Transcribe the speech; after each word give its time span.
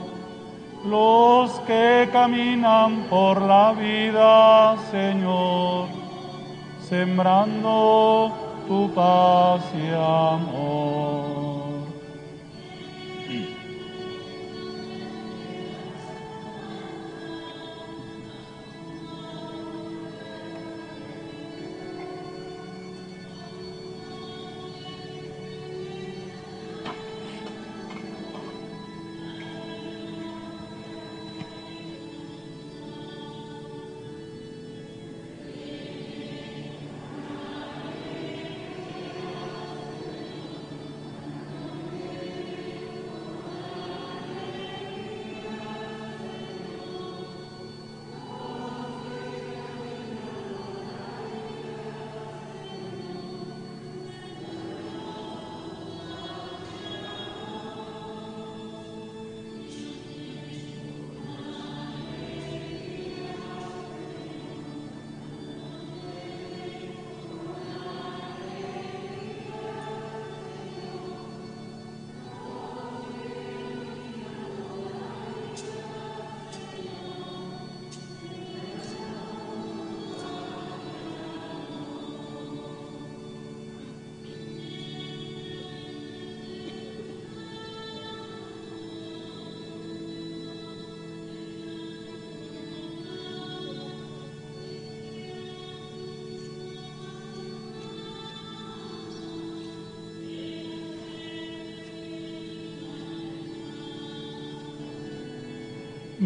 Los 0.84 1.50
que 1.66 2.08
caminan 2.10 3.06
por 3.10 3.42
la 3.42 3.72
vida, 3.72 4.76
Señor, 4.90 5.88
sembrando 6.88 8.32
tu 8.66 8.90
paz. 8.94 9.60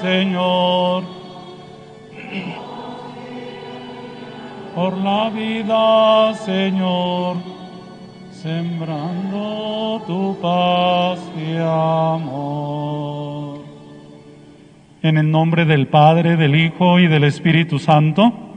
Señor. 0.00 1.02
Por 4.76 4.96
la 4.98 5.28
vida, 5.30 6.34
Señor, 6.34 7.38
sembrando 8.30 10.00
tu 10.06 10.36
paz 10.40 11.18
y 11.36 11.56
amor. 11.56 12.78
En 15.02 15.18
el 15.18 15.28
nombre 15.28 15.64
del 15.64 15.88
Padre, 15.88 16.36
del 16.36 16.54
Hijo 16.54 17.00
y 17.00 17.08
del 17.08 17.24
Espíritu 17.24 17.80
Santo, 17.80 18.47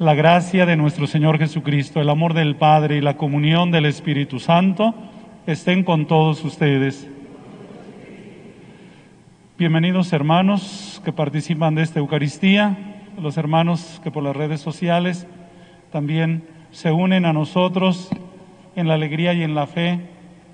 la 0.00 0.14
gracia 0.14 0.64
de 0.64 0.78
nuestro 0.78 1.06
Señor 1.06 1.38
Jesucristo, 1.38 2.00
el 2.00 2.08
amor 2.08 2.32
del 2.32 2.56
Padre 2.56 2.96
y 2.96 3.00
la 3.02 3.18
comunión 3.18 3.70
del 3.70 3.84
Espíritu 3.84 4.40
Santo 4.40 4.94
estén 5.46 5.84
con 5.84 6.06
todos 6.06 6.42
ustedes. 6.42 7.06
Bienvenidos 9.58 10.10
hermanos 10.14 11.02
que 11.04 11.12
participan 11.12 11.74
de 11.74 11.82
esta 11.82 11.98
Eucaristía, 11.98 12.78
los 13.20 13.36
hermanos 13.36 14.00
que 14.02 14.10
por 14.10 14.22
las 14.22 14.34
redes 14.34 14.62
sociales 14.62 15.26
también 15.92 16.44
se 16.70 16.90
unen 16.90 17.26
a 17.26 17.34
nosotros 17.34 18.08
en 18.76 18.88
la 18.88 18.94
alegría 18.94 19.34
y 19.34 19.42
en 19.42 19.54
la 19.54 19.66
fe 19.66 20.00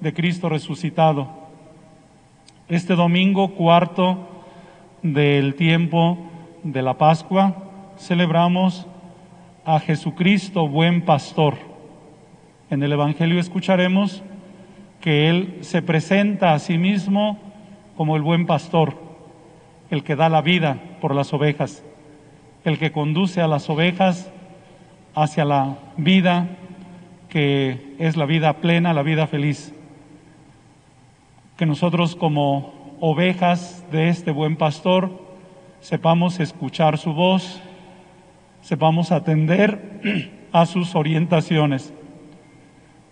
de 0.00 0.12
Cristo 0.12 0.48
resucitado. 0.48 1.28
Este 2.68 2.96
domingo 2.96 3.54
cuarto 3.54 4.28
del 5.04 5.54
tiempo 5.54 6.18
de 6.64 6.82
la 6.82 6.94
Pascua 6.94 7.54
celebramos 7.96 8.88
a 9.66 9.80
Jesucristo, 9.80 10.68
buen 10.68 11.02
pastor. 11.02 11.56
En 12.70 12.84
el 12.84 12.92
Evangelio 12.92 13.40
escucharemos 13.40 14.22
que 15.00 15.28
Él 15.28 15.58
se 15.62 15.82
presenta 15.82 16.54
a 16.54 16.60
sí 16.60 16.78
mismo 16.78 17.36
como 17.96 18.14
el 18.14 18.22
buen 18.22 18.46
pastor, 18.46 18.94
el 19.90 20.04
que 20.04 20.14
da 20.14 20.28
la 20.28 20.40
vida 20.40 20.78
por 21.00 21.16
las 21.16 21.32
ovejas, 21.32 21.82
el 22.64 22.78
que 22.78 22.92
conduce 22.92 23.40
a 23.40 23.48
las 23.48 23.68
ovejas 23.68 24.30
hacia 25.16 25.44
la 25.44 25.78
vida 25.96 26.46
que 27.28 27.96
es 27.98 28.16
la 28.16 28.24
vida 28.24 28.58
plena, 28.58 28.94
la 28.94 29.02
vida 29.02 29.26
feliz. 29.26 29.74
Que 31.56 31.66
nosotros 31.66 32.14
como 32.14 32.96
ovejas 33.00 33.84
de 33.90 34.10
este 34.10 34.30
buen 34.30 34.54
pastor 34.56 35.10
sepamos 35.80 36.38
escuchar 36.38 36.98
su 36.98 37.14
voz, 37.14 37.60
sepamos 38.66 39.12
atender 39.12 40.00
a 40.52 40.66
sus 40.66 40.96
orientaciones. 40.96 41.94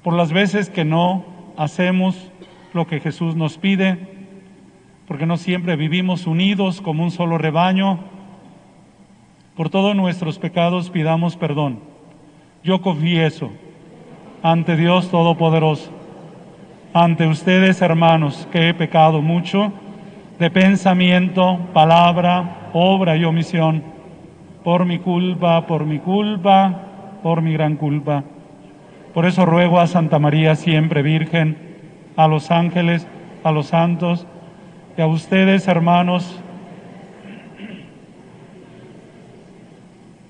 Por 0.03 0.15
las 0.15 0.33
veces 0.33 0.69
que 0.69 0.85
no 0.85 1.25
hacemos 1.57 2.33
lo 2.73 2.89
que 2.89 2.99
Jesús 2.99 3.37
nos 3.37 3.57
pide, 3.57 3.97
porque 5.07 5.27
no 5.27 5.37
siempre 5.37 5.77
vivimos 5.77 6.27
unidos 6.27 6.81
como 6.81 7.05
un 7.05 7.13
solo 7.13 7.39
rebaño, 7.39 8.01
por 9.55 9.71
todos 9.71 9.95
nuestros 9.95 10.41
pecados 10.41 10.91
pidamos 10.91 11.37
perdón. 11.37 11.79
Yo 12.65 12.81
confieso 12.81 13.53
ante 14.43 14.77
Dios 14.77 15.09
Todopoderoso, 15.09 15.93
ante 16.93 17.29
ustedes 17.29 17.81
hermanos, 17.81 18.49
que 18.51 18.71
he 18.71 18.75
pecado 18.75 19.23
mucho 19.23 19.73
de 20.41 20.51
pensamiento, 20.51 21.61
palabra, 21.73 22.71
obra 22.73 23.17
y 23.17 23.25
omisión 23.25 23.94
por 24.65 24.87
mi 24.87 24.99
culpa, 24.99 25.67
por 25.67 25.85
mi 25.85 25.99
culpa, 25.99 26.81
por 27.23 27.43
mi 27.43 27.53
gran 27.53 27.77
culpa. 27.77 28.25
Por 29.13 29.27
eso 29.27 29.47
ruego 29.47 29.79
a 29.79 29.87
Santa 29.87 30.19
María 30.19 30.57
siempre 30.57 31.03
Virgen, 31.03 31.57
a 32.17 32.27
los 32.27 32.51
ángeles, 32.51 33.07
a 33.45 33.53
los 33.53 33.67
santos 33.67 34.27
y 34.97 35.03
a 35.03 35.07
ustedes, 35.07 35.69
hermanos, 35.69 36.41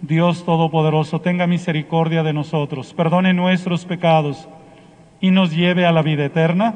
Dios 0.02 0.44
Todopoderoso, 0.44 1.20
tenga 1.20 1.46
misericordia 1.46 2.22
de 2.22 2.34
nosotros, 2.34 2.92
perdone 2.92 3.32
nuestros 3.32 3.86
pecados 3.86 4.48
y 5.20 5.30
nos 5.30 5.54
lleve 5.54 5.86
a 5.86 5.92
la 5.92 6.02
vida 6.02 6.26
eterna. 6.26 6.74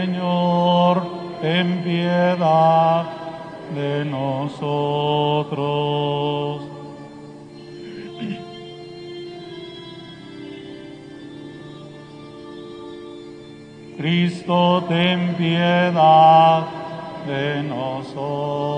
Señor, 0.00 0.96
ten 1.42 1.82
piedad 1.84 3.04
de 3.74 4.02
nosotros. 4.06 5.60
Cristo, 13.98 14.84
ten 14.88 15.34
piedad 15.34 16.64
de 17.26 17.62
nosotros. 17.62 18.70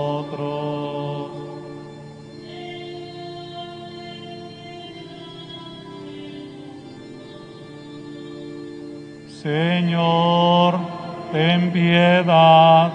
Señor, 9.41 11.02
ten 11.33 11.71
piedad 11.71 12.93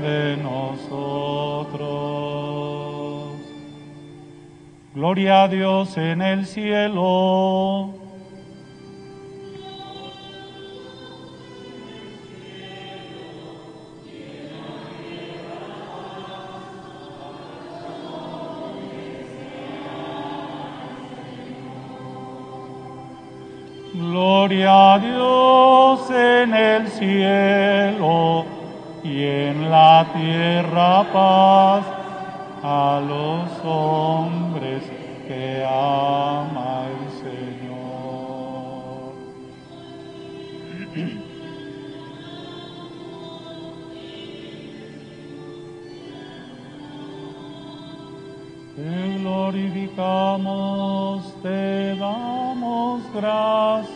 de 0.00 0.38
nosotros. 0.38 1.76
Gloria 4.94 5.42
a 5.42 5.48
Dios 5.48 5.98
en 5.98 6.22
el 6.22 6.46
cielo. 6.46 8.05
Gloria 24.08 24.94
a 24.94 24.98
Dios 25.00 26.08
en 26.10 26.54
el 26.54 26.86
cielo 26.86 28.44
y 29.02 29.24
en 29.24 29.68
la 29.68 30.06
tierra 30.14 31.04
paz 31.12 31.84
a 32.62 33.00
los 33.04 33.50
hombres 33.64 34.84
que 35.26 35.64
ama 35.64 36.86
el 36.94 37.10
Señor. 37.24 39.14
Te 48.76 49.18
glorificamos, 49.18 51.34
te 51.42 51.96
damos 51.96 53.02
gracias. 53.12 53.95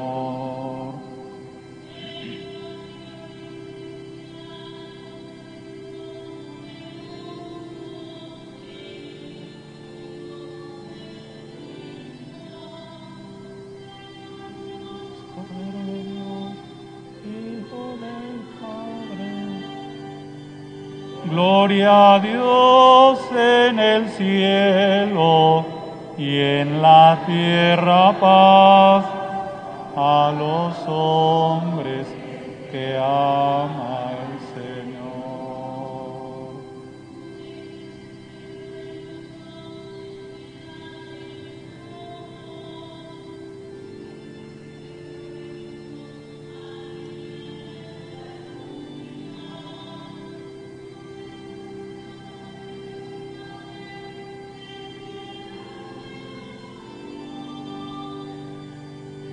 Gloria 21.31 22.15
a 22.15 22.19
Dios 22.19 23.19
en 23.31 23.79
el 23.79 24.09
cielo 24.09 25.65
y 26.17 26.37
en 26.37 26.81
la 26.81 27.19
tierra 27.25 28.11
paz 28.19 29.05
a 29.95 30.33
los 30.37 30.75
hombres 30.89 32.05
que 32.69 32.97
ama 32.97 33.90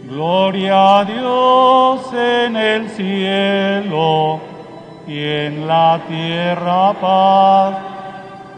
Gloria 0.08 1.00
a 1.00 1.04
Dios 1.04 2.12
en 2.14 2.56
el 2.56 2.88
cielo 2.88 4.40
y 5.06 5.18
en 5.22 5.68
la 5.68 6.00
tierra 6.08 6.94
paz 6.94 7.76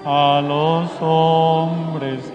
a 0.05 0.41
los 0.47 0.91
hombres 1.01 2.30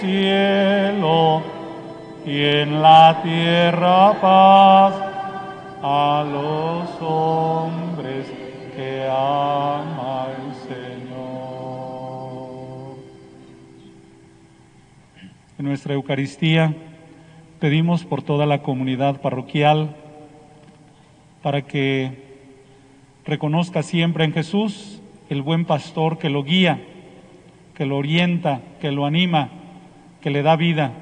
cielo 0.00 1.42
y 2.24 2.42
en 2.44 2.80
la 2.82 3.20
tierra 3.22 4.20
paz 4.20 4.94
a 5.82 6.24
los 6.30 6.88
hombres 7.00 8.26
que 8.76 9.08
ama 9.08 10.26
el 10.36 10.54
Señor. 10.68 11.08
En 15.58 15.64
nuestra 15.64 15.94
Eucaristía 15.94 16.74
pedimos 17.60 18.04
por 18.04 18.22
toda 18.22 18.46
la 18.46 18.62
comunidad 18.62 19.20
parroquial 19.20 19.96
para 21.42 21.62
que 21.62 22.28
reconozca 23.24 23.82
siempre 23.82 24.24
en 24.24 24.32
Jesús 24.32 25.00
el 25.28 25.42
buen 25.42 25.64
pastor 25.64 26.18
que 26.18 26.30
lo 26.30 26.44
guía, 26.44 26.80
que 27.74 27.84
lo 27.84 27.96
orienta, 27.96 28.60
que 28.80 28.92
lo 28.92 29.06
anima, 29.06 29.57
que 30.20 30.30
le 30.30 30.42
da 30.42 30.56
vida. 30.56 30.92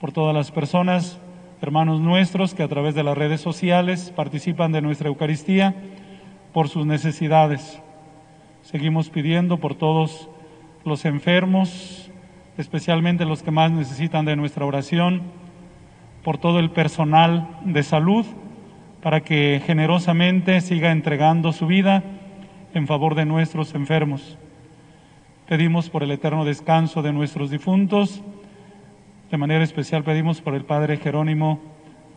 Por 0.00 0.12
todas 0.12 0.34
las 0.34 0.50
personas, 0.50 1.18
hermanos 1.60 2.00
nuestros 2.00 2.54
que 2.54 2.62
a 2.62 2.68
través 2.68 2.94
de 2.94 3.02
las 3.02 3.18
redes 3.18 3.40
sociales 3.40 4.12
participan 4.14 4.72
de 4.72 4.82
nuestra 4.82 5.08
Eucaristía, 5.08 5.74
por 6.52 6.68
sus 6.68 6.86
necesidades. 6.86 7.80
Seguimos 8.62 9.10
pidiendo 9.10 9.58
por 9.58 9.74
todos 9.74 10.28
los 10.84 11.04
enfermos, 11.04 12.10
especialmente 12.56 13.24
los 13.24 13.42
que 13.42 13.50
más 13.50 13.70
necesitan 13.70 14.24
de 14.24 14.36
nuestra 14.36 14.64
oración, 14.64 15.22
por 16.24 16.38
todo 16.38 16.58
el 16.58 16.70
personal 16.70 17.48
de 17.64 17.82
salud, 17.82 18.26
para 19.02 19.20
que 19.20 19.62
generosamente 19.64 20.60
siga 20.60 20.90
entregando 20.90 21.52
su 21.52 21.66
vida 21.66 22.02
en 22.74 22.86
favor 22.86 23.14
de 23.14 23.24
nuestros 23.24 23.74
enfermos. 23.74 24.36
Pedimos 25.48 25.88
por 25.88 26.02
el 26.02 26.10
eterno 26.10 26.44
descanso 26.44 27.00
de 27.00 27.10
nuestros 27.10 27.50
difuntos. 27.50 28.20
De 29.30 29.38
manera 29.38 29.64
especial 29.64 30.04
pedimos 30.04 30.42
por 30.42 30.54
el 30.54 30.66
Padre 30.66 30.98
Jerónimo 30.98 31.58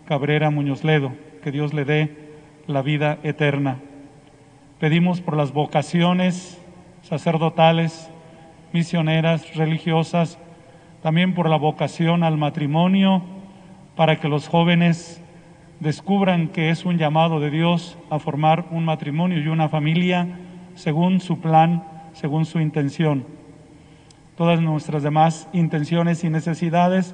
Cabrera 0.05 0.49
Muñoz 0.49 0.83
Ledo, 0.83 1.13
que 1.41 1.49
Dios 1.49 1.73
le 1.73 1.85
dé 1.85 2.17
la 2.67 2.81
vida 2.81 3.19
eterna. 3.23 3.77
Pedimos 4.81 5.21
por 5.21 5.37
las 5.37 5.53
vocaciones 5.53 6.61
sacerdotales, 7.03 8.11
misioneras, 8.73 9.55
religiosas, 9.55 10.37
también 11.01 11.33
por 11.33 11.49
la 11.49 11.55
vocación 11.55 12.23
al 12.23 12.37
matrimonio, 12.37 13.23
para 13.95 14.19
que 14.19 14.27
los 14.27 14.49
jóvenes 14.49 15.23
descubran 15.79 16.49
que 16.49 16.69
es 16.69 16.83
un 16.83 16.97
llamado 16.97 17.39
de 17.39 17.49
Dios 17.49 17.97
a 18.09 18.19
formar 18.19 18.65
un 18.71 18.83
matrimonio 18.83 19.39
y 19.39 19.47
una 19.47 19.69
familia 19.69 20.27
según 20.75 21.21
su 21.21 21.39
plan, 21.39 21.90
según 22.13 22.45
su 22.45 22.59
intención. 22.59 23.25
Todas 24.37 24.61
nuestras 24.61 25.03
demás 25.03 25.47
intenciones 25.53 26.23
y 26.23 26.29
necesidades 26.29 27.13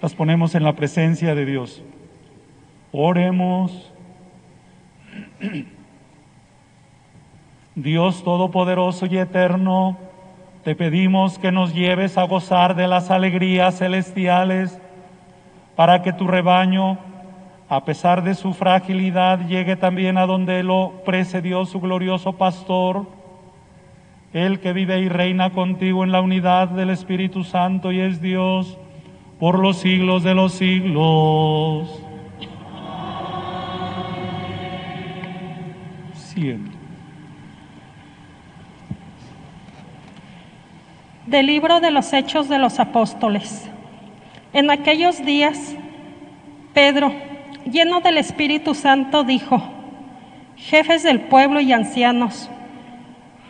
las 0.00 0.14
ponemos 0.14 0.54
en 0.54 0.64
la 0.64 0.74
presencia 0.74 1.34
de 1.34 1.46
Dios. 1.46 1.82
Oremos. 2.92 3.92
Dios 7.74 8.22
Todopoderoso 8.22 9.06
y 9.06 9.16
Eterno, 9.16 9.96
te 10.62 10.74
pedimos 10.76 11.38
que 11.38 11.50
nos 11.52 11.72
lleves 11.72 12.18
a 12.18 12.24
gozar 12.24 12.76
de 12.76 12.86
las 12.86 13.10
alegrías 13.10 13.78
celestiales 13.78 14.78
para 15.74 16.02
que 16.02 16.12
tu 16.12 16.28
rebaño, 16.28 16.98
a 17.70 17.84
pesar 17.84 18.22
de 18.22 18.34
su 18.34 18.52
fragilidad, 18.52 19.46
llegue 19.48 19.76
también 19.76 20.18
a 20.18 20.26
donde 20.26 20.62
lo 20.62 21.02
precedió 21.06 21.64
su 21.64 21.80
glorioso 21.80 22.34
pastor, 22.34 23.06
el 24.32 24.60
que 24.60 24.72
vive 24.72 25.00
y 25.00 25.08
reina 25.08 25.50
contigo 25.50 26.04
en 26.04 26.12
la 26.12 26.20
unidad 26.20 26.68
del 26.68 26.90
Espíritu 26.90 27.44
Santo 27.44 27.92
y 27.92 28.00
es 28.00 28.22
Dios 28.22 28.78
por 29.38 29.58
los 29.58 29.78
siglos 29.78 30.22
de 30.22 30.34
los 30.34 30.52
siglos. 30.52 32.02
Siento. 36.14 36.70
Del 41.26 41.46
libro 41.46 41.80
de 41.80 41.90
los 41.90 42.12
Hechos 42.12 42.48
de 42.48 42.58
los 42.58 42.80
Apóstoles. 42.80 43.68
En 44.52 44.70
aquellos 44.70 45.24
días, 45.24 45.76
Pedro, 46.72 47.12
lleno 47.70 48.00
del 48.00 48.18
Espíritu 48.18 48.74
Santo, 48.74 49.24
dijo, 49.24 49.62
jefes 50.56 51.02
del 51.02 51.20
pueblo 51.20 51.60
y 51.60 51.72
ancianos, 51.72 52.50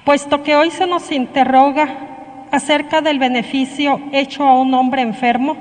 puesto 0.05 0.43
que 0.43 0.57
hoy 0.57 0.71
se 0.71 0.87
nos 0.87 1.11
interroga 1.13 2.47
acerca 2.51 3.01
del 3.01 3.19
beneficio 3.19 4.01
hecho 4.13 4.45
a 4.45 4.61
un 4.61 4.75
hombre 4.75 5.03
enfermo, 5.03 5.57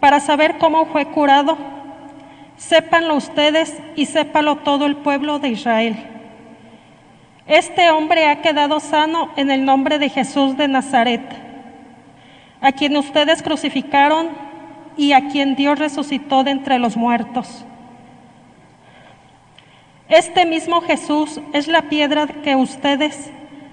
para 0.00 0.20
saber 0.20 0.58
cómo 0.58 0.86
fue 0.86 1.06
curado, 1.06 1.56
sépanlo 2.56 3.14
ustedes 3.14 3.80
y 3.96 4.06
sépalo 4.06 4.56
todo 4.56 4.86
el 4.86 4.96
pueblo 4.96 5.38
de 5.38 5.48
Israel. 5.48 5.96
Este 7.46 7.90
hombre 7.90 8.26
ha 8.28 8.42
quedado 8.42 8.80
sano 8.80 9.30
en 9.36 9.50
el 9.50 9.64
nombre 9.64 9.98
de 9.98 10.08
Jesús 10.08 10.56
de 10.56 10.68
Nazaret, 10.68 11.22
a 12.60 12.72
quien 12.72 12.96
ustedes 12.96 13.42
crucificaron 13.42 14.28
y 14.96 15.12
a 15.12 15.28
quien 15.28 15.54
Dios 15.54 15.78
resucitó 15.78 16.44
de 16.44 16.50
entre 16.50 16.78
los 16.78 16.96
muertos. 16.96 17.64
Este 20.08 20.46
mismo 20.46 20.80
Jesús 20.80 21.38
es 21.52 21.68
la 21.68 21.82
piedra 21.82 22.26
que 22.26 22.56
ustedes, 22.56 23.30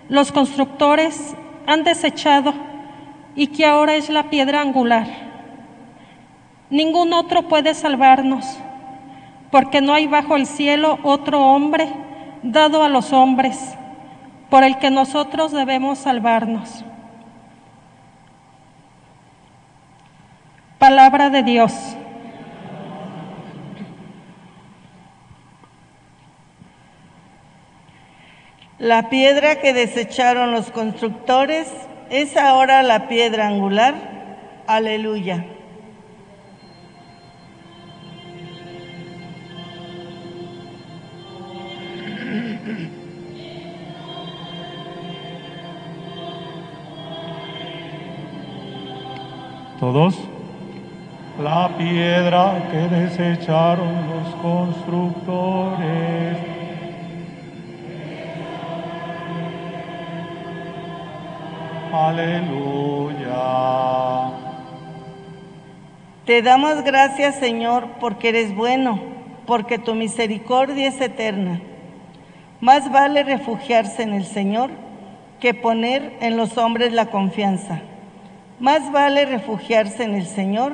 los 0.10 0.34
constructores, 0.34 1.34
han 1.66 1.84
desechado 1.84 2.54
y 3.36 3.48
que 3.48 3.66
ahora 3.66 3.96
es 3.96 4.10
la 4.10 4.30
piedra 4.30 4.60
angular. 4.62 5.08
Ningún 6.70 7.14
otro 7.14 7.44
puede 7.44 7.74
salvarnos, 7.74 8.46
porque 9.50 9.80
no 9.80 9.94
hay 9.94 10.08
bajo 10.08 10.36
el 10.36 10.46
cielo 10.46 11.00
otro 11.04 11.42
hombre 11.42 11.88
dado 12.44 12.84
a 12.84 12.90
los 12.90 13.14
hombres 13.14 13.76
por 14.50 14.64
el 14.64 14.78
que 14.78 14.92
nosotros 14.92 15.54
debemos 15.54 16.00
salvarnos. 16.00 16.84
Palabra 20.80 21.30
de 21.30 21.44
Dios. 21.44 21.74
La 28.86 29.10
piedra 29.10 29.56
que 29.56 29.74
desecharon 29.74 30.52
los 30.52 30.70
constructores 30.70 31.68
es 32.12 32.38
ahora 32.38 32.84
la 32.84 33.08
piedra 33.08 33.48
angular. 33.48 33.96
Aleluya. 34.68 35.44
Todos. 49.80 50.16
La 51.42 51.76
piedra 51.76 52.68
que 52.70 52.88
desecharon 52.96 54.10
los 54.12 54.36
constructores. 54.44 56.55
Aleluya. 61.94 63.36
Te 66.26 66.42
damos 66.42 66.84
gracias, 66.84 67.36
Señor, 67.36 67.88
porque 68.00 68.30
eres 68.30 68.56
bueno, 68.56 69.00
porque 69.46 69.78
tu 69.78 69.94
misericordia 69.94 70.88
es 70.88 71.00
eterna. 71.00 71.62
Más 72.62 72.92
vale 72.92 73.24
refugiarse 73.24 74.04
en 74.04 74.14
el 74.14 74.26
Señor 74.26 74.72
que 75.40 75.54
poner 75.54 76.14
en 76.22 76.36
los 76.36 76.58
hombres 76.58 76.94
la 76.94 77.08
confianza. 77.08 77.82
Más 78.60 78.92
vale 78.92 79.26
refugiarse 79.26 80.04
en 80.04 80.16
el 80.16 80.26
Señor 80.26 80.74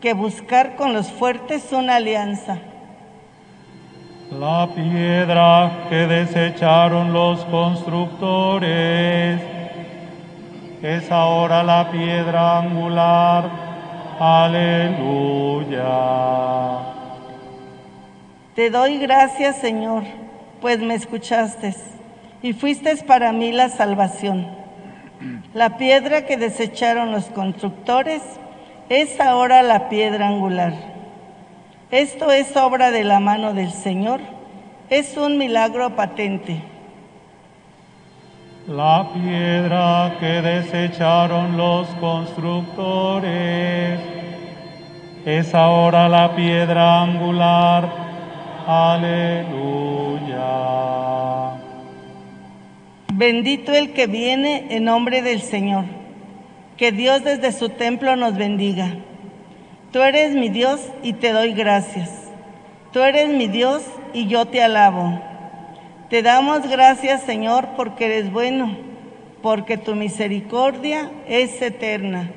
que 0.00 0.12
buscar 0.12 0.74
con 0.74 0.92
los 0.92 1.12
fuertes 1.12 1.72
una 1.72 1.96
alianza. 1.96 2.58
La 4.32 4.68
piedra 4.74 5.86
que 5.88 6.08
desecharon 6.08 7.12
los 7.12 7.44
constructores 7.44 9.53
es 10.82 11.10
ahora 11.10 11.62
la 11.62 11.90
piedra 11.90 12.58
angular. 12.58 13.48
Aleluya. 14.18 15.84
Te 18.54 18.70
doy 18.70 18.98
gracias, 18.98 19.56
Señor, 19.56 20.04
pues 20.60 20.78
me 20.78 20.94
escuchaste 20.94 21.74
y 22.42 22.52
fuiste 22.52 22.96
para 22.98 23.32
mí 23.32 23.50
la 23.52 23.68
salvación. 23.68 24.46
La 25.54 25.76
piedra 25.76 26.26
que 26.26 26.36
desecharon 26.36 27.10
los 27.10 27.24
constructores 27.26 28.22
es 28.88 29.18
ahora 29.20 29.62
la 29.62 29.88
piedra 29.88 30.28
angular. 30.28 30.74
Esto 31.90 32.30
es 32.30 32.56
obra 32.56 32.90
de 32.90 33.04
la 33.04 33.20
mano 33.20 33.54
del 33.54 33.72
Señor, 33.72 34.20
es 34.90 35.16
un 35.16 35.38
milagro 35.38 35.96
patente. 35.96 36.73
La 38.66 39.10
piedra 39.12 40.16
que 40.18 40.40
desecharon 40.40 41.58
los 41.58 41.86
constructores 42.00 44.00
es 45.26 45.54
ahora 45.54 46.08
la 46.08 46.34
piedra 46.34 47.02
angular. 47.02 47.86
Aleluya. 48.66 50.40
Bendito 53.12 53.74
el 53.74 53.92
que 53.92 54.06
viene 54.06 54.68
en 54.70 54.84
nombre 54.84 55.20
del 55.20 55.42
Señor. 55.42 55.84
Que 56.78 56.90
Dios 56.90 57.22
desde 57.22 57.52
su 57.52 57.68
templo 57.68 58.16
nos 58.16 58.34
bendiga. 58.34 58.94
Tú 59.92 60.00
eres 60.00 60.34
mi 60.34 60.48
Dios 60.48 60.80
y 61.02 61.12
te 61.12 61.32
doy 61.32 61.52
gracias. 61.52 62.30
Tú 62.94 63.00
eres 63.00 63.28
mi 63.28 63.46
Dios 63.46 63.82
y 64.14 64.26
yo 64.26 64.46
te 64.46 64.62
alabo. 64.62 65.33
Te 66.10 66.22
damos 66.22 66.68
gracias, 66.68 67.22
Señor, 67.22 67.68
porque 67.76 68.06
eres 68.06 68.30
bueno, 68.30 68.76
porque 69.42 69.78
tu 69.78 69.94
misericordia 69.94 71.10
es 71.26 71.60
eterna. 71.62 72.30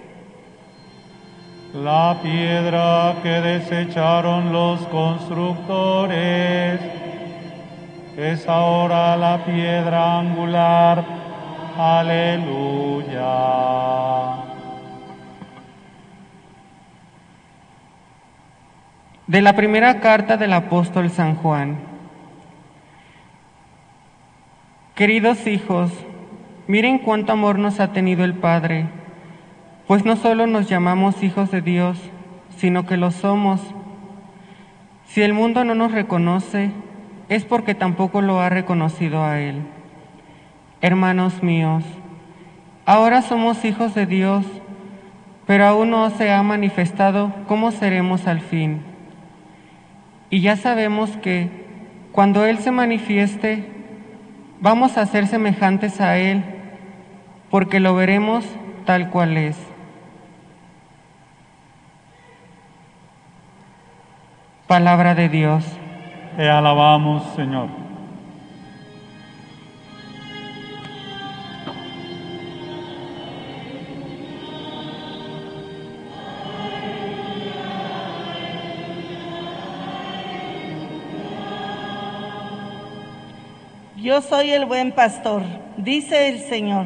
La 1.73 2.17
piedra 2.23 3.17
que 3.21 3.29
desecharon 3.29 4.53
los 4.53 4.87
constructores 4.87 6.79
es 8.17 8.47
ahora 8.47 9.17
la 9.17 9.43
piedra 9.45 10.19
angular. 10.19 11.03
Aleluya. 11.77 13.27
De 19.27 19.41
la 19.41 19.53
primera 19.53 19.99
carta 19.99 20.37
del 20.37 20.53
apóstol 20.53 21.11
San 21.11 21.35
Juan. 21.35 21.86
Queridos 24.97 25.45
hijos, 25.45 25.91
miren 26.65 26.97
cuánto 26.97 27.31
amor 27.31 27.59
nos 27.59 27.79
ha 27.79 27.93
tenido 27.93 28.23
el 28.23 28.33
Padre, 28.33 28.87
pues 29.85 30.05
no 30.05 30.15
solo 30.15 30.47
nos 30.47 30.67
llamamos 30.67 31.21
hijos 31.21 31.51
de 31.51 31.61
Dios, 31.61 31.99
sino 32.57 32.87
que 32.87 32.97
lo 32.97 33.11
somos. 33.11 33.61
Si 35.05 35.21
el 35.21 35.33
mundo 35.33 35.63
no 35.65 35.75
nos 35.75 35.91
reconoce, 35.91 36.71
es 37.29 37.45
porque 37.45 37.75
tampoco 37.75 38.23
lo 38.23 38.41
ha 38.41 38.49
reconocido 38.49 39.23
a 39.23 39.39
Él. 39.39 39.57
Hermanos 40.81 41.43
míos, 41.43 41.83
ahora 42.87 43.21
somos 43.21 43.65
hijos 43.65 43.93
de 43.93 44.07
Dios, 44.07 44.47
pero 45.45 45.65
aún 45.65 45.91
no 45.91 46.09
se 46.09 46.31
ha 46.31 46.41
manifestado 46.41 47.35
cómo 47.47 47.69
seremos 47.69 48.25
al 48.25 48.41
fin. 48.41 48.81
Y 50.31 50.41
ya 50.41 50.55
sabemos 50.55 51.11
que 51.17 51.51
cuando 52.11 52.47
Él 52.47 52.57
se 52.57 52.71
manifieste, 52.71 53.76
vamos 54.59 54.97
a 54.97 55.05
ser 55.05 55.27
semejantes 55.27 56.01
a 56.01 56.17
Él, 56.17 56.43
porque 57.49 57.79
lo 57.79 57.95
veremos 57.95 58.45
tal 58.85 59.09
cual 59.09 59.37
es. 59.37 59.57
Palabra 64.67 65.15
de 65.15 65.29
Dios. 65.29 65.65
Te 66.35 66.49
alabamos, 66.49 67.23
Señor. 67.35 67.86
Yo 84.07 84.21
soy 84.21 84.51
el 84.51 84.63
buen 84.63 84.93
pastor, 84.93 85.43
dice 85.75 86.29
el 86.29 86.39
Señor. 86.39 86.85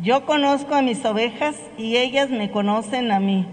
Yo 0.00 0.24
conozco 0.26 0.76
a 0.76 0.80
mis 0.80 1.04
ovejas 1.04 1.56
y 1.76 1.96
ellas 1.96 2.30
me 2.30 2.52
conocen 2.52 3.10
a 3.10 3.18
mí. 3.18 3.48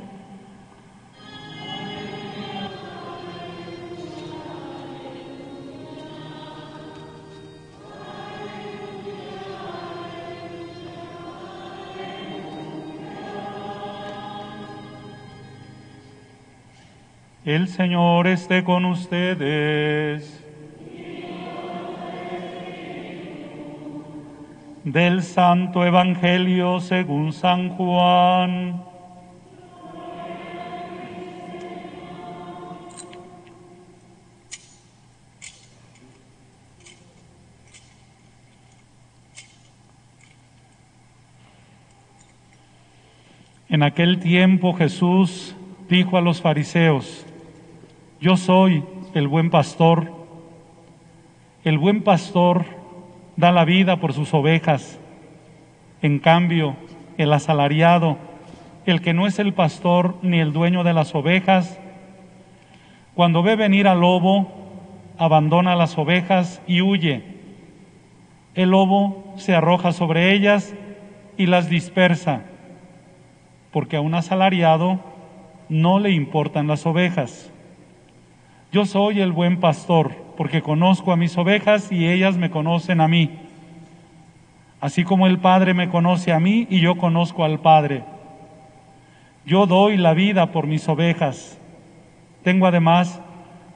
El 17.44 17.68
Señor 17.70 18.28
esté 18.28 18.64
con 18.64 18.86
ustedes. 18.86 20.43
Del 24.84 25.24
Santo 25.24 25.86
Evangelio 25.86 26.82
según 26.82 27.32
San 27.32 27.70
Juan. 27.70 28.84
En 43.70 43.84
aquel 43.84 44.20
tiempo 44.20 44.74
Jesús 44.74 45.56
dijo 45.88 46.18
a 46.18 46.22
los 46.22 46.42
fariseos, 46.42 47.26
yo 48.20 48.36
soy 48.36 48.84
el 49.14 49.30
buen 49.30 49.50
pastor. 49.50 50.12
El 51.64 51.78
buen 51.78 52.04
pastor 52.04 52.83
da 53.36 53.52
la 53.52 53.66
vida 53.66 53.98
por 53.98 54.14
sus 54.14 54.34
ovejas. 54.34 55.00
En 56.02 56.20
cambio, 56.20 56.76
el 57.18 57.32
asalariado, 57.34 58.18
el 58.86 59.02
que 59.02 59.14
no 59.14 59.28
es 59.28 59.40
el 59.40 59.54
pastor 59.54 60.18
ni 60.22 60.40
el 60.40 60.54
dueño 60.54 60.84
de 60.84 60.94
las 60.94 61.16
ovejas, 61.16 61.80
cuando 63.16 63.44
ve 63.44 63.56
venir 63.56 63.88
al 63.88 64.02
lobo, 64.02 64.52
abandona 65.18 65.76
las 65.76 65.98
ovejas 65.98 66.62
y 66.68 66.82
huye. 66.82 67.24
El 68.56 68.72
lobo 68.72 69.34
se 69.38 69.56
arroja 69.56 69.92
sobre 69.92 70.34
ellas 70.34 70.74
y 71.38 71.46
las 71.46 71.70
dispersa 71.70 72.44
porque 73.74 73.98
a 73.98 74.02
un 74.02 74.14
asalariado 74.14 75.00
no 75.68 76.00
le 76.00 76.12
importan 76.12 76.68
las 76.68 76.86
ovejas. 76.86 77.52
Yo 78.72 78.86
soy 78.86 79.20
el 79.20 79.32
buen 79.32 79.60
pastor, 79.60 80.12
porque 80.38 80.62
conozco 80.62 81.12
a 81.12 81.18
mis 81.18 81.38
ovejas 81.38 81.92
y 81.92 82.08
ellas 82.08 82.38
me 82.38 82.50
conocen 82.50 83.02
a 83.02 83.08
mí. 83.08 83.30
Así 84.82 85.04
como 85.04 85.28
el 85.28 85.40
Padre 85.40 85.74
me 85.74 85.90
conoce 85.90 86.34
a 86.34 86.40
mí 86.40 86.68
y 86.70 86.82
yo 86.82 86.98
conozco 86.98 87.44
al 87.44 87.60
Padre. 87.60 88.04
Yo 89.46 89.66
doy 89.66 89.98
la 89.98 90.14
vida 90.14 90.52
por 90.52 90.68
mis 90.68 90.88
ovejas. 90.90 91.58
Tengo 92.44 92.68
además 92.68 93.22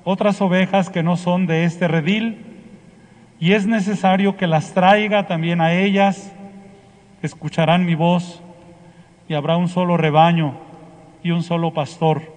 otras 0.03 0.41
ovejas 0.41 0.89
que 0.89 1.03
no 1.03 1.17
son 1.17 1.47
de 1.47 1.63
este 1.63 1.87
redil 1.87 2.45
y 3.39 3.53
es 3.53 3.67
necesario 3.67 4.35
que 4.37 4.47
las 4.47 4.73
traiga 4.73 5.27
también 5.27 5.61
a 5.61 5.73
ellas. 5.73 6.33
Escucharán 7.21 7.85
mi 7.85 7.95
voz 7.95 8.41
y 9.27 9.33
habrá 9.33 9.57
un 9.57 9.67
solo 9.67 9.97
rebaño 9.97 10.55
y 11.23 11.31
un 11.31 11.43
solo 11.43 11.73
pastor. 11.73 12.37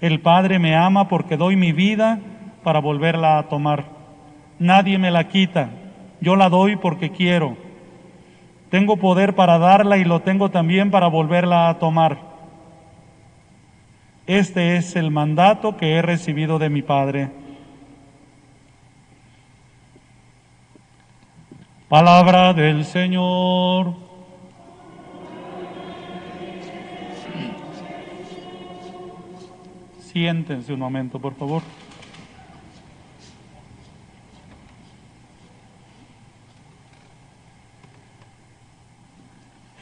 El 0.00 0.20
Padre 0.20 0.58
me 0.58 0.74
ama 0.74 1.08
porque 1.08 1.36
doy 1.36 1.56
mi 1.56 1.72
vida 1.72 2.18
para 2.62 2.80
volverla 2.80 3.38
a 3.38 3.48
tomar. 3.48 3.84
Nadie 4.58 4.98
me 4.98 5.10
la 5.10 5.28
quita, 5.28 5.70
yo 6.20 6.36
la 6.36 6.48
doy 6.48 6.76
porque 6.76 7.10
quiero. 7.10 7.56
Tengo 8.70 8.96
poder 8.96 9.34
para 9.34 9.58
darla 9.58 9.98
y 9.98 10.04
lo 10.04 10.20
tengo 10.20 10.50
también 10.50 10.90
para 10.90 11.08
volverla 11.08 11.68
a 11.68 11.78
tomar. 11.78 12.18
Este 14.26 14.76
es 14.76 14.96
el 14.96 15.10
mandato 15.10 15.76
que 15.76 15.94
he 15.94 16.02
recibido 16.02 16.58
de 16.58 16.70
mi 16.70 16.82
Padre. 16.82 17.30
Palabra 21.88 22.54
del 22.54 22.84
Señor. 22.84 24.09
Siéntense 30.12 30.72
un 30.72 30.80
momento, 30.80 31.20
por 31.20 31.36
favor. 31.36 31.62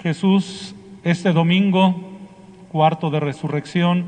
Jesús, 0.03 0.75
este 1.03 1.33
domingo, 1.33 1.95
cuarto 2.71 3.09
de 3.09 3.21
resurrección, 3.21 4.05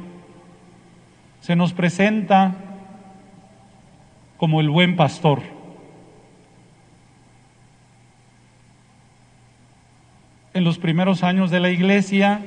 se 1.41 1.57
nos 1.57 1.73
presenta 1.73 2.55
como 4.37 4.61
el 4.61 4.69
buen 4.69 4.97
pastor. 4.97 5.41
En 10.53 10.65
los 10.65 10.77
primeros 10.77 11.23
años 11.23 11.51
de 11.51 11.61
la 11.61 11.71
iglesia 11.71 12.43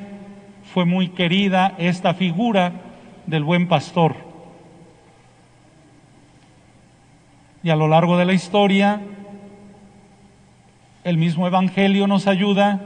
fue 0.76 0.86
muy 0.86 1.10
querida 1.10 1.74
esta 1.80 2.14
figura 2.14 2.83
del 3.26 3.44
buen 3.44 3.68
pastor. 3.68 4.16
Y 7.64 7.70
a 7.70 7.76
lo 7.76 7.88
largo 7.88 8.18
de 8.18 8.26
la 8.26 8.34
historia, 8.34 9.02
el 11.04 11.18
mismo 11.18 11.48
Evangelio 11.48 12.08
nos 12.08 12.28
ayuda 12.28 12.82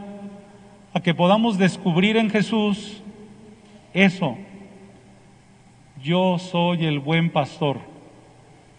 a 0.94 1.00
que 1.02 1.14
podamos 1.14 1.58
descubrir 1.58 2.18
en 2.18 2.30
Jesús 2.30 3.02
eso. 3.94 4.38
Yo 6.04 6.38
soy 6.38 6.86
el 6.86 7.00
buen 7.00 7.32
pastor. 7.32 7.78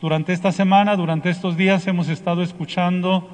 Durante 0.01 0.33
esta 0.33 0.53
semana, 0.53 0.95
durante 0.95 1.31
estos 1.31 1.57
días 1.57 1.87
hemos 1.89 2.09
estado 2.09 2.43
escuchando 2.43 3.29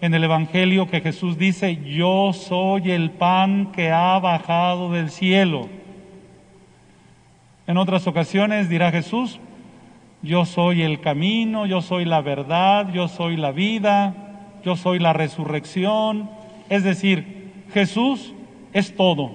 en 0.00 0.14
el 0.14 0.24
Evangelio 0.24 0.88
que 0.88 1.00
Jesús 1.00 1.36
dice, 1.36 1.76
yo 1.84 2.32
soy 2.32 2.90
el 2.90 3.10
pan 3.10 3.72
que 3.72 3.90
ha 3.90 4.18
bajado 4.18 4.90
del 4.92 5.10
cielo. 5.10 5.68
En 7.66 7.78
otras 7.78 8.06
ocasiones 8.06 8.68
dirá 8.68 8.92
Jesús, 8.92 9.40
yo 10.22 10.44
soy 10.44 10.82
el 10.82 11.00
camino, 11.00 11.66
yo 11.66 11.82
soy 11.82 12.04
la 12.04 12.20
verdad, 12.20 12.92
yo 12.92 13.08
soy 13.08 13.36
la 13.36 13.50
vida, 13.50 14.14
yo 14.64 14.76
soy 14.76 14.98
la 14.98 15.12
resurrección. 15.12 16.30
Es 16.68 16.84
decir, 16.84 17.50
Jesús 17.72 18.32
es 18.72 18.94
todo. 18.94 19.32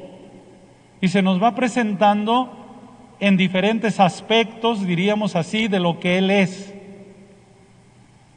Y 1.02 1.10
se 1.10 1.22
nos 1.22 1.42
va 1.42 1.56
presentando 1.56 2.58
en 3.20 3.38
diferentes 3.38 4.00
aspectos, 4.00 4.86
diríamos 4.86 5.36
así, 5.36 5.68
de 5.68 5.80
lo 5.80 6.00
que 6.00 6.18
Él 6.18 6.32
es. 6.32 6.74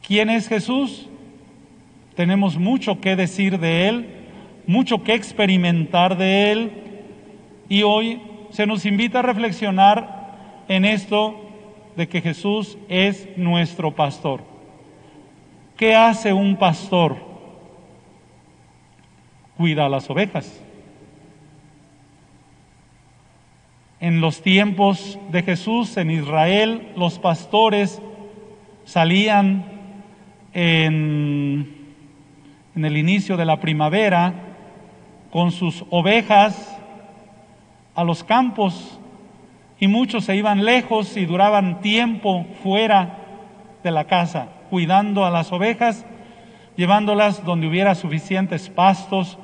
¿Quién 0.05 0.29
es 0.29 0.47
Jesús? 0.47 1.09
Tenemos 2.15 2.57
mucho 2.57 3.01
que 3.01 3.15
decir 3.15 3.59
de 3.59 3.87
Él, 3.87 4.07
mucho 4.67 5.03
que 5.03 5.13
experimentar 5.13 6.17
de 6.17 6.51
Él. 6.51 6.71
Y 7.69 7.83
hoy 7.83 8.21
se 8.55 8.65
nos 8.65 8.85
invita 8.85 9.19
a 9.19 9.21
reflexionar 9.21 10.63
en 10.69 10.85
esto 10.85 11.35
de 11.97 12.07
que 12.07 12.21
Jesús 12.21 12.77
es 12.87 13.27
nuestro 13.37 13.93
pastor. 13.93 14.43
¿Qué 15.75 15.93
hace 15.93 16.31
un 16.31 16.55
pastor? 16.55 17.17
Cuida 19.57 19.87
a 19.87 19.89
las 19.89 20.09
ovejas. 20.09 20.61
En 23.99 24.21
los 24.21 24.41
tiempos 24.41 25.19
de 25.31 25.43
Jesús 25.43 25.97
en 25.97 26.11
Israel, 26.11 26.93
los 26.95 27.19
pastores 27.19 28.01
salían 28.85 29.65
en, 30.53 31.75
en 32.73 32.85
el 32.85 32.95
inicio 32.95 33.35
de 33.35 33.45
la 33.45 33.59
primavera 33.59 34.33
con 35.29 35.51
sus 35.51 35.83
ovejas 35.89 36.74
a 37.95 38.03
los 38.03 38.23
campos 38.23 38.99
y 39.79 39.87
muchos 39.87 40.25
se 40.25 40.35
iban 40.35 40.63
lejos 40.63 41.17
y 41.17 41.25
duraban 41.25 41.81
tiempo 41.81 42.45
fuera 42.61 43.17
de 43.83 43.91
la 43.91 44.05
casa, 44.05 44.47
cuidando 44.69 45.25
a 45.25 45.31
las 45.31 45.51
ovejas, 45.51 46.05
llevándolas 46.75 47.43
donde 47.45 47.67
hubiera 47.67 47.95
suficientes 47.95 48.69
pastos 48.69 49.37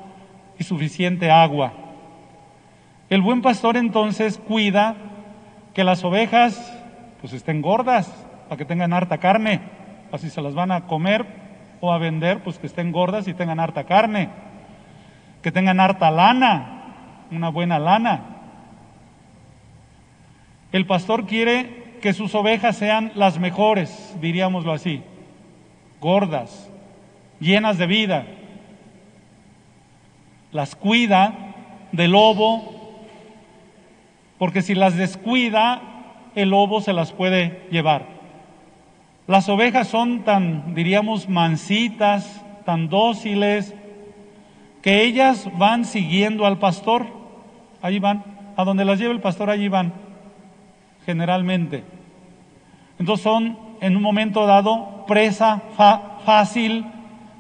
y 0.58 0.64
suficiente 0.64 1.32
agua. 1.32 1.74
El 3.10 3.22
buen 3.22 3.42
pastor 3.42 3.78
entonces 3.78 4.38
cuida 4.38 4.96
que 5.74 5.84
las 5.84 6.04
ovejas 6.04 6.78
pues 7.20 7.34
estén 7.34 7.62
gordas 7.62 8.12
para 8.48 8.58
que 8.58 8.66
tengan 8.66 8.94
harta 8.94 9.18
carne, 9.20 9.62
así 10.12 10.30
se 10.30 10.42
las 10.42 10.54
van 10.54 10.72
a 10.72 10.88
comer 10.88 11.26
o 11.82 11.92
a 11.92 11.98
vender, 11.98 12.42
pues 12.44 12.58
que 12.58 12.68
estén 12.68 12.92
gordas 12.92 13.28
y 13.28 13.34
tengan 13.34 13.60
harta 13.60 13.84
carne, 13.86 14.30
que 15.42 15.52
tengan 15.52 15.80
harta 15.80 16.12
lana, 16.12 17.26
una 17.32 17.50
buena 17.50 17.80
lana, 17.80 18.41
el 20.72 20.86
pastor 20.86 21.26
quiere 21.26 21.98
que 22.02 22.14
sus 22.14 22.34
ovejas 22.34 22.78
sean 22.78 23.12
las 23.16 23.40
mejores, 23.40 24.16
diríamoslo 24.22 24.74
así, 24.74 25.02
gordas, 26.00 26.70
llenas 27.40 27.78
de 27.78 27.88
vida. 27.88 28.26
Las 30.52 30.76
cuida 30.76 31.34
del 31.92 32.12
lobo, 32.12 33.00
porque 34.38 34.62
si 34.62 34.76
las 34.76 34.98
descuida, 34.98 35.82
el 36.36 36.50
lobo 36.50 36.82
se 36.82 36.94
las 36.94 37.12
puede 37.12 37.68
llevar. 37.70 38.06
Las 39.28 39.48
ovejas 39.50 39.88
son 39.88 40.24
tan, 40.24 40.74
diríamos, 40.74 41.30
mansitas, 41.30 42.44
tan 42.66 42.90
dóciles, 42.90 43.76
que 44.82 45.04
ellas 45.04 45.48
van 45.58 45.86
siguiendo 45.86 46.46
al 46.46 46.58
pastor. 46.58 47.06
Allí 47.82 48.00
van, 48.00 48.24
a 48.58 48.64
donde 48.64 48.84
las 48.84 49.00
lleva 49.00 49.14
el 49.14 49.22
pastor, 49.22 49.50
allí 49.50 49.68
van 49.68 49.94
generalmente. 51.06 51.84
Entonces 53.00 53.24
son 53.24 53.58
en 53.82 53.96
un 53.96 54.02
momento 54.02 54.46
dado 54.46 55.06
presa 55.08 55.62
fácil 56.26 56.86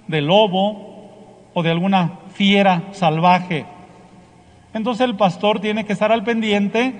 de 0.07 0.21
lobo 0.21 1.49
o 1.53 1.63
de 1.63 1.71
alguna 1.71 2.19
fiera 2.33 2.83
salvaje. 2.91 3.65
Entonces 4.73 5.05
el 5.05 5.15
pastor 5.15 5.59
tiene 5.59 5.85
que 5.85 5.93
estar 5.93 6.11
al 6.11 6.23
pendiente 6.23 6.93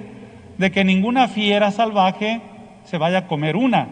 de 0.58 0.72
que 0.72 0.84
ninguna 0.84 1.28
fiera 1.28 1.72
salvaje 1.72 2.42
se 2.84 2.98
vaya 2.98 3.20
a 3.20 3.28
comer 3.28 3.56
una. 3.56 3.88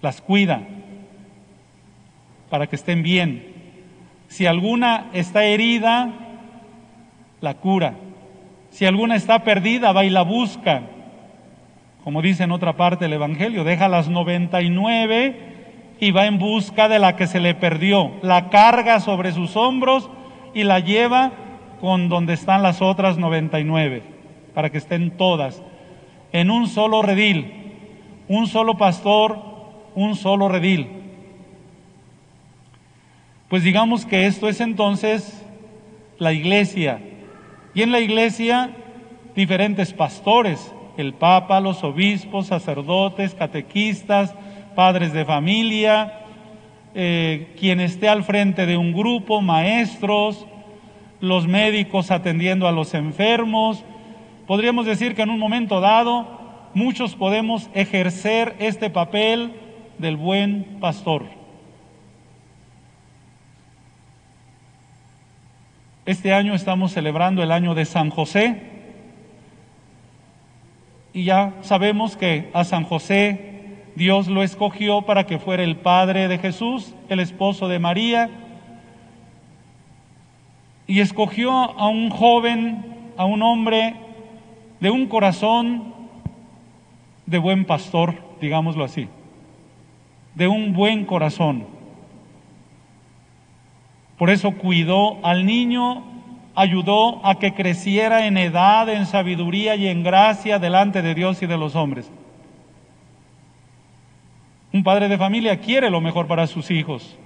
Las 0.00 0.20
cuida 0.20 0.62
para 2.48 2.66
que 2.66 2.76
estén 2.76 3.02
bien. 3.02 3.52
Si 4.28 4.46
alguna 4.46 5.10
está 5.12 5.44
herida, 5.44 6.10
la 7.40 7.54
cura. 7.54 7.94
Si 8.72 8.86
alguna 8.86 9.16
está 9.16 9.44
perdida, 9.44 9.92
va 9.92 10.04
y 10.04 10.10
la 10.10 10.22
busca. 10.22 10.82
Como 12.02 12.22
dice 12.22 12.44
en 12.44 12.52
otra 12.52 12.72
parte 12.72 13.04
del 13.04 13.12
Evangelio, 13.12 13.64
deja 13.64 13.86
las 13.88 14.08
99 14.08 15.36
y 16.00 16.10
va 16.10 16.26
en 16.26 16.38
busca 16.38 16.88
de 16.88 16.98
la 16.98 17.14
que 17.14 17.26
se 17.26 17.38
le 17.38 17.54
perdió. 17.54 18.12
La 18.22 18.48
carga 18.48 18.98
sobre 18.98 19.32
sus 19.32 19.56
hombros 19.56 20.10
y 20.54 20.64
la 20.64 20.80
lleva 20.80 21.32
con 21.80 22.08
donde 22.08 22.32
están 22.32 22.62
las 22.62 22.80
otras 22.80 23.18
99, 23.18 24.02
para 24.54 24.70
que 24.70 24.78
estén 24.78 25.12
todas 25.12 25.62
en 26.32 26.50
un 26.50 26.66
solo 26.66 27.02
redil, 27.02 27.52
un 28.26 28.46
solo 28.46 28.78
pastor, 28.78 29.38
un 29.94 30.16
solo 30.16 30.48
redil. 30.48 30.88
Pues 33.48 33.64
digamos 33.64 34.06
que 34.06 34.26
esto 34.26 34.48
es 34.48 34.60
entonces 34.60 35.44
la 36.18 36.32
iglesia, 36.32 37.00
y 37.74 37.82
en 37.82 37.92
la 37.92 38.00
iglesia, 38.00 38.70
diferentes 39.34 39.92
pastores, 39.92 40.72
el 40.96 41.14
Papa, 41.14 41.60
los 41.60 41.82
obispos, 41.84 42.48
sacerdotes, 42.48 43.34
catequistas, 43.34 44.34
padres 44.74 45.12
de 45.12 45.24
familia, 45.24 46.20
eh, 46.94 47.54
quien 47.58 47.80
esté 47.80 48.08
al 48.08 48.24
frente 48.24 48.66
de 48.66 48.76
un 48.76 48.92
grupo, 48.92 49.40
maestros, 49.40 50.46
los 51.20 51.46
médicos 51.46 52.10
atendiendo 52.10 52.68
a 52.68 52.72
los 52.72 52.92
enfermos. 52.94 53.82
Podríamos 54.46 54.84
decir 54.84 55.14
que 55.14 55.22
en 55.22 55.30
un 55.30 55.38
momento 55.38 55.80
dado 55.80 56.26
muchos 56.74 57.14
podemos 57.14 57.70
ejercer 57.74 58.54
este 58.58 58.90
papel 58.90 59.52
del 59.98 60.16
buen 60.16 60.78
pastor. 60.80 61.41
Este 66.04 66.32
año 66.32 66.54
estamos 66.54 66.90
celebrando 66.90 67.44
el 67.44 67.52
año 67.52 67.76
de 67.76 67.84
San 67.84 68.10
José 68.10 68.60
y 71.12 71.22
ya 71.22 71.52
sabemos 71.60 72.16
que 72.16 72.50
a 72.54 72.64
San 72.64 72.82
José 72.82 73.76
Dios 73.94 74.26
lo 74.26 74.42
escogió 74.42 75.02
para 75.02 75.26
que 75.26 75.38
fuera 75.38 75.62
el 75.62 75.76
padre 75.76 76.26
de 76.26 76.38
Jesús, 76.38 76.92
el 77.08 77.20
esposo 77.20 77.68
de 77.68 77.78
María, 77.78 78.30
y 80.88 80.98
escogió 80.98 81.52
a 81.52 81.86
un 81.86 82.10
joven, 82.10 82.84
a 83.16 83.24
un 83.24 83.40
hombre 83.42 83.94
de 84.80 84.90
un 84.90 85.06
corazón 85.06 85.94
de 87.26 87.38
buen 87.38 87.64
pastor, 87.64 88.16
digámoslo 88.40 88.82
así, 88.82 89.06
de 90.34 90.48
un 90.48 90.72
buen 90.72 91.04
corazón. 91.04 91.64
Por 94.22 94.30
eso 94.30 94.52
cuidó 94.52 95.18
al 95.26 95.44
niño, 95.46 96.04
ayudó 96.54 97.26
a 97.26 97.40
que 97.40 97.54
creciera 97.54 98.24
en 98.24 98.38
edad, 98.38 98.88
en 98.88 99.04
sabiduría 99.04 99.74
y 99.74 99.88
en 99.88 100.04
gracia 100.04 100.60
delante 100.60 101.02
de 101.02 101.16
Dios 101.16 101.42
y 101.42 101.46
de 101.46 101.58
los 101.58 101.74
hombres. 101.74 102.08
Un 104.72 104.84
padre 104.84 105.08
de 105.08 105.18
familia 105.18 105.58
quiere 105.58 105.90
lo 105.90 106.00
mejor 106.00 106.28
para 106.28 106.46
sus 106.46 106.70
hijos. 106.70 107.18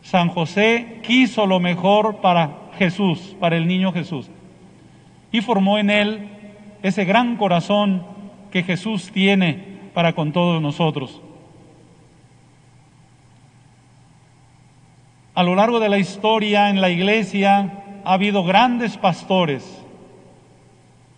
San 0.00 0.30
José 0.30 1.02
quiso 1.06 1.46
lo 1.46 1.60
mejor 1.60 2.22
para 2.22 2.70
Jesús, 2.78 3.36
para 3.38 3.58
el 3.58 3.66
niño 3.66 3.92
Jesús. 3.92 4.30
Y 5.30 5.42
formó 5.42 5.76
en 5.76 5.90
él 5.90 6.28
ese 6.82 7.04
gran 7.04 7.36
corazón 7.36 8.02
que 8.50 8.62
Jesús 8.62 9.10
tiene 9.12 9.90
para 9.92 10.14
con 10.14 10.32
todos 10.32 10.62
nosotros. 10.62 11.20
A 15.36 15.42
lo 15.42 15.54
largo 15.54 15.80
de 15.80 15.90
la 15.90 15.98
historia 15.98 16.70
en 16.70 16.80
la 16.80 16.88
iglesia 16.88 18.00
ha 18.06 18.14
habido 18.14 18.42
grandes 18.42 18.96
pastores, 18.96 19.84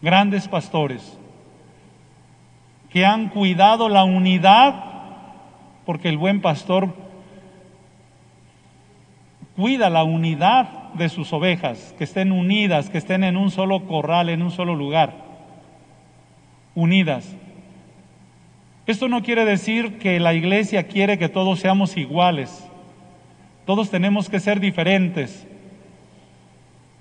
grandes 0.02 0.48
pastores, 0.48 1.16
que 2.90 3.06
han 3.06 3.28
cuidado 3.28 3.88
la 3.88 4.02
unidad, 4.02 4.74
porque 5.86 6.08
el 6.08 6.18
buen 6.18 6.40
pastor 6.40 6.96
cuida 9.54 9.88
la 9.88 10.02
unidad 10.02 10.92
de 10.94 11.08
sus 11.10 11.32
ovejas, 11.32 11.94
que 11.96 12.02
estén 12.02 12.32
unidas, 12.32 12.90
que 12.90 12.98
estén 12.98 13.22
en 13.22 13.36
un 13.36 13.52
solo 13.52 13.86
corral, 13.86 14.30
en 14.30 14.42
un 14.42 14.50
solo 14.50 14.74
lugar, 14.74 15.14
unidas. 16.74 17.36
Esto 18.84 19.08
no 19.08 19.22
quiere 19.22 19.44
decir 19.44 20.00
que 20.00 20.18
la 20.18 20.34
iglesia 20.34 20.88
quiere 20.88 21.18
que 21.18 21.28
todos 21.28 21.60
seamos 21.60 21.96
iguales. 21.96 22.68
Todos 23.68 23.90
tenemos 23.90 24.30
que 24.30 24.40
ser 24.40 24.60
diferentes. 24.60 25.46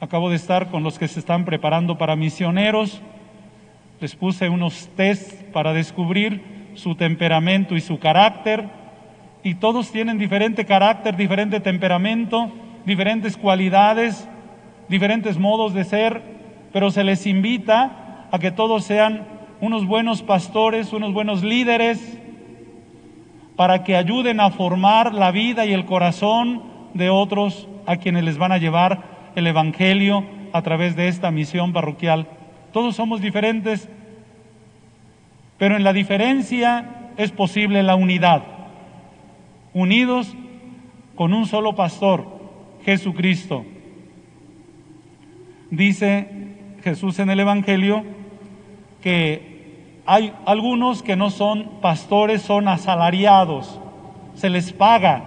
Acabo 0.01 0.29
de 0.29 0.35
estar 0.35 0.69
con 0.69 0.83
los 0.83 0.99
que 0.99 1.07
se 1.07 1.21
están 1.21 1.45
preparando 1.45 1.97
para 1.97 2.17
misioneros. 2.17 3.01
Les 4.01 4.17
puse 4.17 4.49
unos 4.49 4.89
test 4.97 5.43
para 5.53 5.71
descubrir 5.71 6.41
su 6.73 6.95
temperamento 6.95 7.77
y 7.77 7.79
su 7.79 7.99
carácter. 7.99 8.65
Y 9.43 9.55
todos 9.55 9.93
tienen 9.93 10.17
diferente 10.17 10.65
carácter, 10.65 11.15
diferente 11.15 11.61
temperamento, 11.61 12.51
diferentes 12.85 13.37
cualidades, 13.37 14.27
diferentes 14.89 15.37
modos 15.37 15.73
de 15.73 15.85
ser, 15.85 16.21
pero 16.73 16.91
se 16.91 17.05
les 17.05 17.25
invita 17.27 18.27
a 18.29 18.39
que 18.39 18.51
todos 18.51 18.83
sean 18.83 19.25
unos 19.61 19.85
buenos 19.85 20.21
pastores, 20.21 20.91
unos 20.91 21.13
buenos 21.13 21.43
líderes, 21.43 22.19
para 23.57 23.83
que 23.83 23.97
ayuden 23.97 24.39
a 24.39 24.51
formar 24.51 25.13
la 25.13 25.31
vida 25.31 25.65
y 25.65 25.73
el 25.73 25.85
corazón 25.85 26.61
de 26.93 27.09
otros 27.09 27.67
a 27.87 27.97
quienes 27.97 28.23
les 28.23 28.37
van 28.37 28.51
a 28.53 28.59
llevar 28.59 29.31
el 29.35 29.47
Evangelio 29.47 30.23
a 30.53 30.61
través 30.61 30.95
de 30.95 31.07
esta 31.07 31.31
misión 31.31 31.73
parroquial. 31.73 32.27
Todos 32.71 32.95
somos 32.95 33.19
diferentes, 33.19 33.89
pero 35.57 35.75
en 35.75 35.83
la 35.83 35.91
diferencia 35.91 37.09
es 37.17 37.31
posible 37.31 37.81
la 37.81 37.95
unidad. 37.95 38.43
Unidos 39.73 40.35
con 41.15 41.33
un 41.33 41.47
solo 41.47 41.75
pastor, 41.75 42.27
Jesucristo. 42.85 43.65
Dice 45.71 46.29
Jesús 46.83 47.17
en 47.17 47.31
el 47.31 47.39
Evangelio 47.39 48.03
que 49.01 49.56
hay 50.07 50.33
algunos 50.45 51.03
que 51.03 51.17
no 51.17 51.29
son 51.29 51.65
pastores, 51.81 52.41
son 52.41 52.69
asalariados, 52.69 53.77
se 54.35 54.49
les 54.49 54.71
paga. 54.71 55.25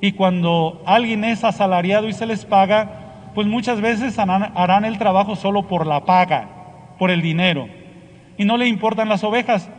Y 0.00 0.12
cuando 0.12 0.82
alguien 0.84 1.22
es 1.22 1.44
asalariado 1.44 2.08
y 2.08 2.12
se 2.12 2.26
les 2.26 2.44
paga, 2.44 3.30
pues 3.36 3.46
muchas 3.46 3.80
veces 3.80 4.18
harán, 4.18 4.84
el 4.84 4.98
trabajo 4.98 5.36
solo 5.36 5.68
por 5.68 5.86
la 5.86 6.04
paga, 6.04 6.48
por 6.98 7.12
el 7.12 7.22
dinero, 7.22 7.68
y 8.36 8.44
no 8.44 8.56
le 8.56 8.66
importan 8.66 9.08
las 9.08 9.22
ovejas. 9.22 9.70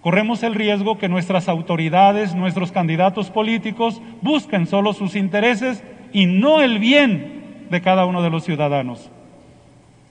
Corremos 0.00 0.42
el 0.42 0.56
riesgo 0.56 0.98
que 0.98 1.08
nuestras 1.08 1.48
autoridades, 1.48 2.34
nuestros 2.34 2.72
candidatos 2.72 3.30
políticos, 3.30 4.02
busquen 4.22 4.66
solo 4.66 4.92
sus 4.92 5.14
intereses 5.14 5.84
y 6.12 6.26
no 6.26 6.62
el 6.62 6.80
bien 6.80 7.68
de 7.70 7.80
cada 7.80 8.06
uno 8.06 8.22
de 8.22 8.30
los 8.30 8.42
ciudadanos. 8.42 9.08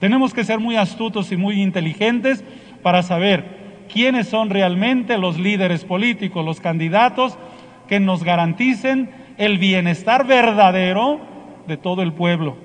Tenemos 0.00 0.32
que 0.32 0.44
ser 0.44 0.58
muy 0.58 0.76
astutos 0.76 1.30
y 1.30 1.36
muy 1.36 1.60
inteligentes 1.60 2.42
para 2.82 3.02
saber 3.02 3.84
quiénes 3.92 4.28
son 4.28 4.48
realmente 4.48 5.18
los 5.18 5.38
líderes 5.38 5.84
políticos, 5.84 6.44
los 6.44 6.58
candidatos 6.58 7.38
que 7.86 8.00
nos 8.00 8.24
garanticen 8.24 9.10
el 9.36 9.58
bienestar 9.58 10.26
verdadero 10.26 11.20
de 11.66 11.76
todo 11.76 12.00
el 12.02 12.14
pueblo, 12.14 12.56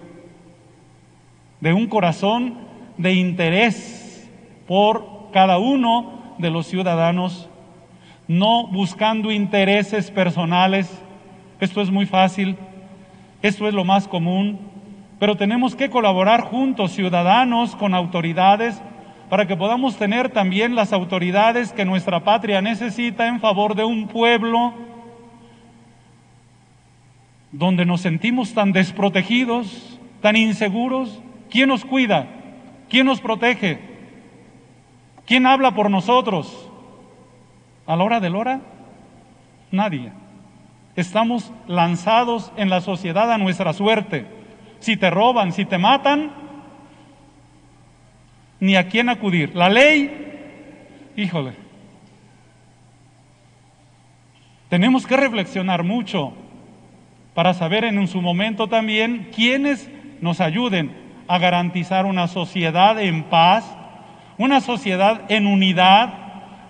de 1.60 1.74
un 1.74 1.88
corazón 1.88 2.56
de 2.98 3.14
interés 3.14 4.30
por 4.66 5.30
cada 5.34 5.58
uno 5.58 6.36
de 6.38 6.50
los 6.50 6.68
ciudadanos, 6.68 7.50
no 8.30 8.68
buscando 8.68 9.30
intereses 9.30 10.10
personales. 10.10 10.90
Esto 11.60 11.82
es 11.82 11.92
muy 11.92 12.06
fácil, 12.06 12.56
esto 13.42 13.68
es 13.68 13.74
lo 13.74 13.84
más 13.84 14.08
común, 14.08 14.60
pero 15.20 15.36
tenemos 15.36 15.76
que 15.76 15.90
colaborar 15.90 16.42
juntos, 16.42 16.92
ciudadanos, 16.92 17.76
con 17.76 17.94
autoridades, 17.94 18.82
para 19.30 19.48
que 19.48 19.56
podamos 19.56 19.98
tener 19.98 20.30
también 20.30 20.76
las 20.76 20.94
autoridades 20.94 21.72
que 21.72 21.86
nuestra 21.86 22.24
patria 22.24 22.62
necesita 22.62 23.28
en 23.28 23.40
favor 23.40 23.76
de 23.76 23.84
un 23.84 24.08
pueblo 24.08 24.74
donde 27.52 27.86
nos 27.86 28.02
sentimos 28.02 28.54
tan 28.54 28.74
desprotegidos, 28.74 30.00
tan 30.22 30.36
inseguros. 30.36 31.22
¿Quién 31.50 31.70
nos 31.70 31.86
cuida? 31.86 32.28
¿Quién 32.90 33.06
nos 33.06 33.22
protege? 33.22 33.80
¿Quién 35.26 35.46
habla 35.46 35.72
por 35.72 35.90
nosotros? 35.90 36.70
A 37.88 37.96
la 37.96 38.04
hora 38.04 38.20
del 38.20 38.36
hora, 38.36 38.62
nadie. 39.72 40.12
Estamos 40.96 41.52
lanzados 41.68 42.52
en 42.58 42.70
la 42.70 42.82
sociedad 42.82 43.32
a 43.32 43.38
nuestra 43.38 43.74
suerte. 43.74 44.35
Si 44.86 44.98
te 44.98 45.10
roban, 45.10 45.52
si 45.52 45.66
te 45.66 45.80
matan, 45.80 46.32
ni 48.60 48.76
a 48.76 48.88
quién 48.88 49.10
acudir. 49.10 49.56
La 49.56 49.68
ley, 49.68 51.12
híjole, 51.16 51.54
tenemos 54.70 55.08
que 55.08 55.18
reflexionar 55.18 55.82
mucho 55.82 56.34
para 57.34 57.56
saber 57.56 57.84
en 57.84 58.08
su 58.08 58.22
momento 58.22 58.68
también 58.68 59.32
quiénes 59.36 59.90
nos 60.22 60.40
ayuden 60.40 60.96
a 61.28 61.40
garantizar 61.40 62.06
una 62.06 62.28
sociedad 62.28 63.02
en 63.02 63.24
paz, 63.24 63.66
una 64.38 64.62
sociedad 64.62 65.24
en 65.30 65.48
unidad, 65.48 66.14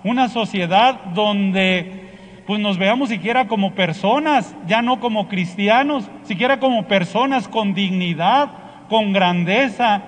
una 0.06 0.30
sociedad 0.30 1.04
donde 1.13 2.05
pues 2.45 2.60
nos 2.60 2.77
veamos 2.77 3.10
siquiera 3.10 3.47
como 3.47 3.73
personas, 3.73 4.55
ya 4.67 4.81
no 4.81 4.99
como 4.99 5.27
cristianos, 5.27 6.10
siquiera 6.23 6.60
como 6.60 6.88
personas 6.88 7.47
con 7.47 7.73
dignidad, 7.73 8.49
con 8.88 9.13
grandeza, 9.13 10.03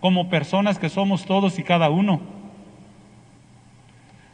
como 0.00 0.28
personas 0.28 0.78
que 0.78 0.90
somos 0.90 1.24
todos 1.24 1.58
y 1.58 1.62
cada 1.62 1.88
uno. 1.88 2.20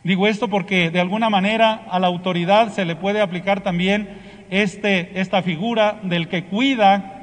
Digo 0.03 0.27
esto 0.27 0.49
porque 0.49 0.91
de 0.91 1.01
alguna 1.01 1.31
manera 1.31 1.83
a 1.91 1.99
la 1.99 2.07
autoridad 2.07 2.71
se 2.71 2.85
le 2.85 2.97
puede 2.97 3.21
aplicar 3.21 3.61
también 3.61 4.09
este, 4.51 5.21
esta 5.21 5.43
figura 5.43 5.99
del 6.03 6.29
que 6.29 6.45
cuida, 6.45 7.23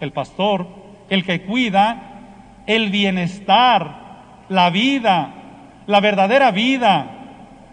el 0.00 0.12
pastor, 0.12 0.66
el 1.08 1.24
que 1.24 1.42
cuida 1.42 2.10
el 2.66 2.90
bienestar, 2.90 4.44
la 4.48 4.70
vida, 4.70 5.30
la 5.86 6.00
verdadera 6.00 6.50
vida, 6.50 7.06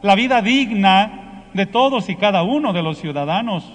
la 0.02 0.16
vida 0.16 0.42
digna 0.42 1.27
de 1.58 1.66
todos 1.66 2.08
y 2.08 2.16
cada 2.16 2.44
uno 2.44 2.72
de 2.72 2.84
los 2.84 3.00
ciudadanos. 3.00 3.66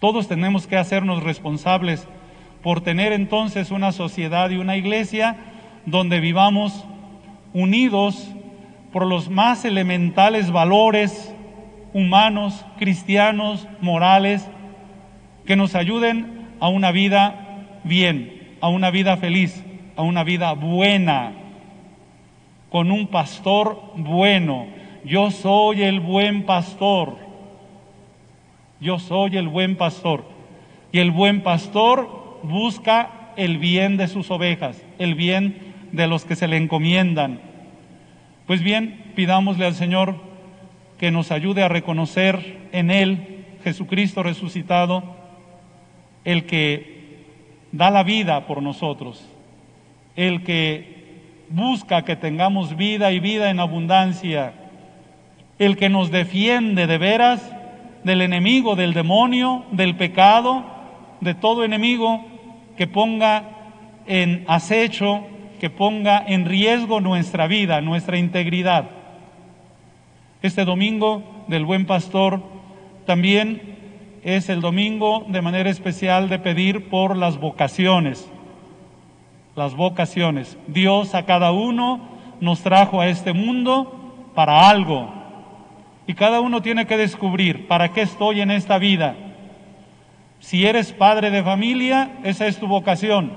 Todos 0.00 0.28
tenemos 0.28 0.66
que 0.66 0.76
hacernos 0.76 1.22
responsables 1.22 2.06
por 2.62 2.80
tener 2.80 3.12
entonces 3.12 3.70
una 3.70 3.92
sociedad 3.92 4.48
y 4.50 4.56
una 4.56 4.76
iglesia 4.76 5.36
donde 5.84 6.20
vivamos 6.20 6.86
unidos 7.52 8.28
por 8.92 9.06
los 9.06 9.28
más 9.28 9.64
elementales 9.64 10.50
valores 10.52 11.34
humanos, 11.92 12.64
cristianos, 12.78 13.66
morales, 13.80 14.46
que 15.46 15.56
nos 15.56 15.74
ayuden 15.74 16.46
a 16.60 16.68
una 16.68 16.92
vida 16.92 17.64
bien, 17.82 18.56
a 18.60 18.68
una 18.68 18.90
vida 18.90 19.16
feliz, 19.16 19.64
a 19.96 20.02
una 20.02 20.22
vida 20.22 20.52
buena, 20.52 21.32
con 22.70 22.92
un 22.92 23.08
pastor 23.08 23.82
bueno. 23.96 24.85
Yo 25.06 25.30
soy 25.30 25.84
el 25.84 26.00
buen 26.00 26.42
pastor. 26.46 27.16
Yo 28.80 28.98
soy 28.98 29.36
el 29.36 29.46
buen 29.46 29.76
pastor. 29.76 30.24
Y 30.90 30.98
el 30.98 31.12
buen 31.12 31.42
pastor 31.42 32.40
busca 32.42 33.32
el 33.36 33.58
bien 33.58 33.96
de 33.98 34.08
sus 34.08 34.32
ovejas, 34.32 34.84
el 34.98 35.14
bien 35.14 35.74
de 35.92 36.08
los 36.08 36.24
que 36.24 36.34
se 36.34 36.48
le 36.48 36.56
encomiendan. 36.56 37.40
Pues 38.48 38.62
bien, 38.62 39.12
pidámosle 39.14 39.66
al 39.66 39.74
Señor 39.74 40.16
que 40.98 41.12
nos 41.12 41.30
ayude 41.30 41.62
a 41.62 41.68
reconocer 41.68 42.58
en 42.72 42.90
Él, 42.90 43.44
Jesucristo 43.62 44.24
resucitado, 44.24 45.04
el 46.24 46.46
que 46.46 47.22
da 47.70 47.92
la 47.92 48.02
vida 48.02 48.46
por 48.46 48.60
nosotros, 48.60 49.24
el 50.16 50.42
que 50.42 50.96
busca 51.48 52.04
que 52.04 52.16
tengamos 52.16 52.76
vida 52.76 53.12
y 53.12 53.20
vida 53.20 53.50
en 53.50 53.60
abundancia, 53.60 54.65
el 55.58 55.76
que 55.76 55.88
nos 55.88 56.10
defiende 56.10 56.86
de 56.86 56.98
veras 56.98 57.52
del 58.04 58.22
enemigo, 58.22 58.76
del 58.76 58.92
demonio, 58.92 59.64
del 59.72 59.96
pecado, 59.96 60.64
de 61.20 61.34
todo 61.34 61.64
enemigo 61.64 62.24
que 62.76 62.86
ponga 62.86 63.44
en 64.06 64.44
acecho, 64.46 65.24
que 65.58 65.70
ponga 65.70 66.22
en 66.26 66.44
riesgo 66.44 67.00
nuestra 67.00 67.46
vida, 67.46 67.80
nuestra 67.80 68.18
integridad. 68.18 68.90
Este 70.42 70.64
domingo 70.64 71.22
del 71.48 71.64
buen 71.64 71.86
pastor 71.86 72.42
también 73.06 73.76
es 74.22 74.48
el 74.48 74.60
domingo 74.60 75.24
de 75.28 75.40
manera 75.40 75.70
especial 75.70 76.28
de 76.28 76.38
pedir 76.38 76.88
por 76.88 77.16
las 77.16 77.38
vocaciones. 77.38 78.30
Las 79.54 79.74
vocaciones. 79.74 80.58
Dios 80.66 81.14
a 81.14 81.24
cada 81.24 81.50
uno 81.52 82.00
nos 82.40 82.60
trajo 82.60 83.00
a 83.00 83.08
este 83.08 83.32
mundo 83.32 84.30
para 84.34 84.68
algo. 84.68 85.15
Y 86.06 86.14
cada 86.14 86.40
uno 86.40 86.62
tiene 86.62 86.86
que 86.86 86.96
descubrir 86.96 87.66
para 87.66 87.92
qué 87.92 88.02
estoy 88.02 88.40
en 88.40 88.50
esta 88.50 88.78
vida. 88.78 89.16
Si 90.38 90.66
eres 90.66 90.92
padre 90.92 91.30
de 91.30 91.42
familia, 91.42 92.12
esa 92.22 92.46
es 92.46 92.58
tu 92.58 92.66
vocación. 92.66 93.32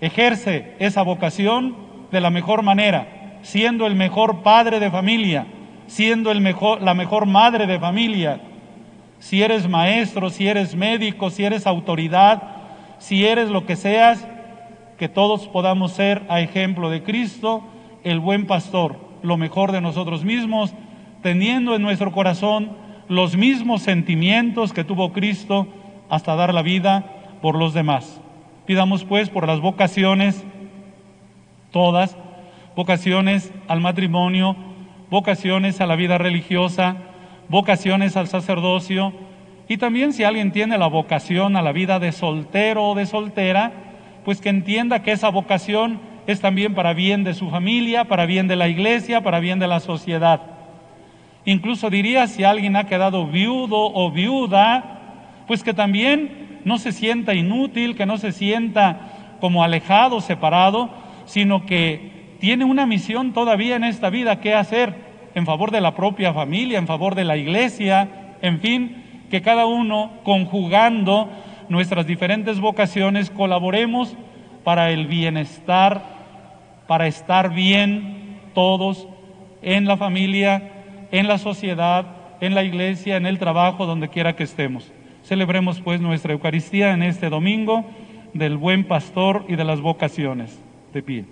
Ejerce 0.00 0.76
esa 0.78 1.02
vocación 1.02 1.76
de 2.12 2.20
la 2.20 2.30
mejor 2.30 2.62
manera, 2.62 3.38
siendo 3.42 3.86
el 3.86 3.96
mejor 3.96 4.42
padre 4.42 4.78
de 4.78 4.90
familia 4.90 5.46
siendo 5.88 6.30
el 6.30 6.40
mejor, 6.40 6.82
la 6.82 6.94
mejor 6.94 7.26
madre 7.26 7.66
de 7.66 7.80
familia. 7.80 8.40
Si 9.18 9.42
eres 9.42 9.68
maestro, 9.68 10.30
si 10.30 10.46
eres 10.46 10.76
médico, 10.76 11.30
si 11.30 11.44
eres 11.44 11.66
autoridad, 11.66 12.42
si 12.98 13.26
eres 13.26 13.48
lo 13.48 13.66
que 13.66 13.74
seas, 13.74 14.26
que 14.96 15.08
todos 15.08 15.48
podamos 15.48 15.92
ser 15.92 16.22
a 16.28 16.40
ejemplo 16.40 16.90
de 16.90 17.02
Cristo, 17.02 17.64
el 18.04 18.20
buen 18.20 18.46
pastor, 18.46 18.96
lo 19.22 19.36
mejor 19.36 19.72
de 19.72 19.80
nosotros 19.80 20.24
mismos, 20.24 20.72
teniendo 21.22 21.74
en 21.74 21.82
nuestro 21.82 22.12
corazón 22.12 22.70
los 23.08 23.36
mismos 23.36 23.82
sentimientos 23.82 24.72
que 24.72 24.84
tuvo 24.84 25.12
Cristo 25.12 25.66
hasta 26.08 26.36
dar 26.36 26.52
la 26.54 26.62
vida 26.62 27.04
por 27.40 27.56
los 27.56 27.74
demás. 27.74 28.20
Pidamos 28.66 29.04
pues 29.04 29.30
por 29.30 29.46
las 29.46 29.60
vocaciones, 29.60 30.44
todas, 31.70 32.16
vocaciones 32.76 33.52
al 33.66 33.80
matrimonio, 33.80 34.56
vocaciones 35.10 35.80
a 35.80 35.86
la 35.86 35.96
vida 35.96 36.18
religiosa, 36.18 36.96
vocaciones 37.48 38.16
al 38.16 38.28
sacerdocio 38.28 39.12
y 39.68 39.78
también 39.78 40.12
si 40.12 40.24
alguien 40.24 40.52
tiene 40.52 40.78
la 40.78 40.86
vocación 40.86 41.56
a 41.56 41.62
la 41.62 41.72
vida 41.72 41.98
de 41.98 42.12
soltero 42.12 42.84
o 42.88 42.94
de 42.94 43.06
soltera, 43.06 43.72
pues 44.24 44.40
que 44.40 44.48
entienda 44.48 45.02
que 45.02 45.12
esa 45.12 45.30
vocación 45.30 46.00
es 46.26 46.40
también 46.40 46.74
para 46.74 46.92
bien 46.92 47.24
de 47.24 47.34
su 47.34 47.48
familia, 47.50 48.04
para 48.04 48.26
bien 48.26 48.48
de 48.48 48.56
la 48.56 48.68
iglesia, 48.68 49.22
para 49.22 49.40
bien 49.40 49.58
de 49.58 49.66
la 49.66 49.80
sociedad. 49.80 50.57
Incluso 51.44 51.90
diría 51.90 52.26
si 52.26 52.44
alguien 52.44 52.76
ha 52.76 52.84
quedado 52.84 53.26
viudo 53.26 53.78
o 53.78 54.10
viuda, 54.10 55.44
pues 55.46 55.62
que 55.62 55.74
también 55.74 56.60
no 56.64 56.78
se 56.78 56.92
sienta 56.92 57.34
inútil, 57.34 57.96
que 57.96 58.06
no 58.06 58.18
se 58.18 58.32
sienta 58.32 59.36
como 59.40 59.62
alejado, 59.64 60.20
separado, 60.20 60.90
sino 61.24 61.64
que 61.64 62.36
tiene 62.40 62.64
una 62.64 62.86
misión 62.86 63.32
todavía 63.32 63.76
en 63.76 63.84
esta 63.84 64.10
vida 64.10 64.40
que 64.40 64.54
hacer 64.54 64.94
en 65.34 65.46
favor 65.46 65.70
de 65.70 65.80
la 65.80 65.94
propia 65.94 66.32
familia, 66.32 66.78
en 66.78 66.86
favor 66.86 67.14
de 67.14 67.24
la 67.24 67.36
iglesia, 67.36 68.36
en 68.42 68.60
fin, 68.60 69.04
que 69.30 69.42
cada 69.42 69.66
uno 69.66 70.12
conjugando 70.24 71.28
nuestras 71.68 72.06
diferentes 72.06 72.60
vocaciones 72.60 73.30
colaboremos 73.30 74.16
para 74.64 74.90
el 74.90 75.06
bienestar, 75.06 76.02
para 76.86 77.06
estar 77.06 77.52
bien 77.52 78.38
todos 78.54 79.06
en 79.62 79.86
la 79.86 79.96
familia, 79.96 80.77
en 81.10 81.28
la 81.28 81.38
sociedad, 81.38 82.06
en 82.40 82.54
la 82.54 82.64
iglesia, 82.64 83.16
en 83.16 83.26
el 83.26 83.38
trabajo, 83.38 83.86
donde 83.86 84.08
quiera 84.08 84.36
que 84.36 84.44
estemos. 84.44 84.90
Celebremos 85.24 85.80
pues 85.80 86.00
nuestra 86.00 86.32
Eucaristía 86.32 86.92
en 86.92 87.02
este 87.02 87.28
domingo 87.28 87.84
del 88.34 88.56
buen 88.56 88.84
pastor 88.84 89.44
y 89.48 89.56
de 89.56 89.64
las 89.64 89.80
vocaciones. 89.80 90.58
De 90.92 91.02
pie. 91.02 91.24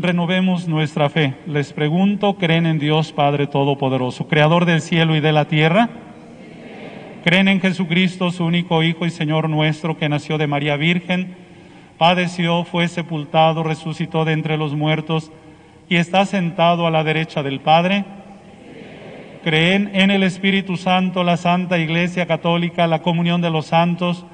renovemos 0.00 0.66
nuestra 0.66 1.10
fe. 1.10 1.34
Les 1.46 1.72
pregunto, 1.72 2.34
¿creen 2.34 2.66
en 2.66 2.78
Dios 2.78 3.12
Padre 3.12 3.46
Todopoderoso, 3.46 4.26
Creador 4.28 4.64
del 4.64 4.80
cielo 4.80 5.14
y 5.14 5.20
de 5.20 5.32
la 5.32 5.46
tierra? 5.46 5.90
¿Creen 7.22 7.48
en 7.48 7.60
Jesucristo, 7.60 8.30
su 8.30 8.44
único 8.44 8.82
Hijo 8.82 9.04
y 9.04 9.10
Señor 9.10 9.50
nuestro, 9.50 9.98
que 9.98 10.08
nació 10.08 10.38
de 10.38 10.46
María 10.46 10.76
Virgen, 10.76 11.36
padeció, 12.00 12.64
fue 12.64 12.88
sepultado, 12.88 13.62
resucitó 13.62 14.24
de 14.24 14.32
entre 14.32 14.56
los 14.56 14.74
muertos 14.74 15.30
y 15.86 15.96
está 15.96 16.24
sentado 16.24 16.86
a 16.86 16.90
la 16.90 17.04
derecha 17.04 17.42
del 17.42 17.60
Padre? 17.60 18.06
¿Creen 19.44 19.90
en 19.92 20.10
el 20.10 20.22
Espíritu 20.22 20.78
Santo, 20.78 21.24
la 21.24 21.36
Santa 21.36 21.76
Iglesia 21.76 22.24
Católica, 22.24 22.86
la 22.86 23.02
comunión 23.02 23.42
de 23.42 23.50
los 23.50 23.66
santos, 23.66 24.24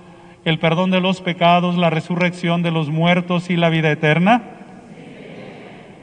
el 0.45 0.61
perdón 0.61 0.93
de 0.93 1.01
los 1.01 1.21
pecados, 1.21 1.77
la 1.77 1.91
resurrección 1.91 2.63
de 2.63 2.71
los 2.71 2.89
muertos 2.89 3.51
y 3.51 3.57
la 3.57 3.69
vida 3.69 3.91
eterna? 3.91 4.45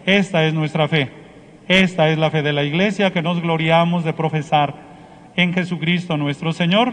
Esta 0.06 0.44
es 0.44 0.54
nuestra 0.54 0.90
fe. 0.90 1.12
Esta 1.70 2.10
es 2.10 2.18
la 2.18 2.30
fe 2.30 2.42
de 2.42 2.52
la 2.52 2.66
Iglesia 2.66 3.14
que 3.14 3.22
nos 3.22 3.42
gloriamos 3.42 4.04
de 4.04 4.12
profesar 4.12 4.74
en 5.38 5.54
Jesucristo 5.54 6.18
nuestro 6.18 6.52
Señor. 6.52 6.92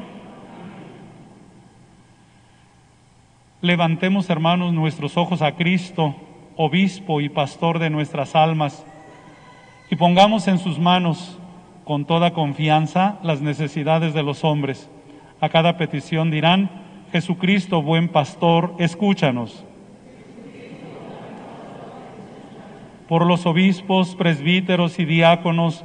Levantemos, 3.62 4.31
hermanos, 4.31 4.73
nuestros 4.73 5.18
ojos 5.18 5.42
a 5.42 5.53
Cristo, 5.53 6.14
obispo 6.57 7.20
y 7.20 7.29
pastor 7.29 7.79
de 7.79 7.90
nuestras 7.90 8.35
almas, 8.35 8.87
y 9.90 9.96
pongamos 9.96 10.49
en 10.49 10.59
sus 10.59 10.79
manos 10.79 11.38
con 11.85 12.07
toda 12.07 12.33
confianza 12.33 13.18
las 13.23 13.42
necesidades 13.42 14.14
de 14.14 14.23
los 14.23 14.44
hombres. 14.44 14.90
A 15.42 15.51
cada 15.51 15.77
petición 15.77 16.31
dirán, 16.31 16.70
Jesucristo, 17.12 17.83
buen 17.83 18.09
pastor, 18.09 18.75
escúchanos. 18.79 19.62
Por 23.09 23.27
los 23.27 23.44
obispos, 23.44 24.14
presbíteros 24.14 24.99
y 24.99 25.05
diáconos, 25.05 25.85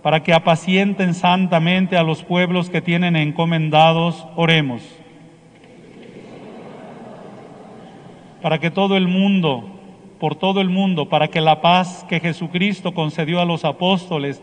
para 0.00 0.22
que 0.22 0.32
apacienten 0.32 1.12
santamente 1.12 1.96
a 1.96 2.04
los 2.04 2.22
pueblos 2.22 2.70
que 2.70 2.82
tienen 2.82 3.16
encomendados, 3.16 4.28
oremos. 4.36 4.82
Para 8.46 8.60
que 8.60 8.70
todo 8.70 8.96
el 8.96 9.08
mundo, 9.08 9.64
por 10.20 10.36
todo 10.36 10.60
el 10.60 10.68
mundo, 10.68 11.08
para 11.08 11.26
que 11.26 11.40
la 11.40 11.60
paz 11.60 12.06
que 12.08 12.20
Jesucristo 12.20 12.94
concedió 12.94 13.40
a 13.40 13.44
los 13.44 13.64
apóstoles 13.64 14.40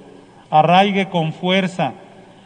arraigue 0.49 1.07
con 1.07 1.31
fuerza 1.31 1.93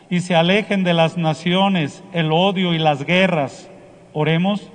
y 0.08 0.20
se 0.20 0.36
alejen 0.36 0.84
de 0.84 0.94
las 0.94 1.18
naciones 1.18 2.04
el 2.14 2.32
odio 2.32 2.76
y 2.76 2.78
las 2.78 3.08
guerras. 3.08 3.72
Oremos 4.14 4.70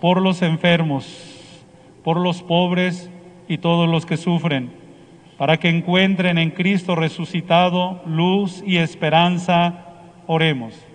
por 0.00 0.22
los 0.22 0.40
enfermos, 0.40 1.04
por 2.04 2.16
los 2.16 2.42
pobres 2.42 3.10
y 3.46 3.58
todos 3.58 3.86
los 3.90 4.06
que 4.06 4.16
sufren, 4.16 4.72
para 5.36 5.58
que 5.58 5.68
encuentren 5.68 6.38
en 6.38 6.50
Cristo 6.50 6.94
resucitado 6.94 8.00
luz 8.06 8.62
y 8.66 8.78
esperanza. 8.78 9.84
Oremos. 10.26 10.87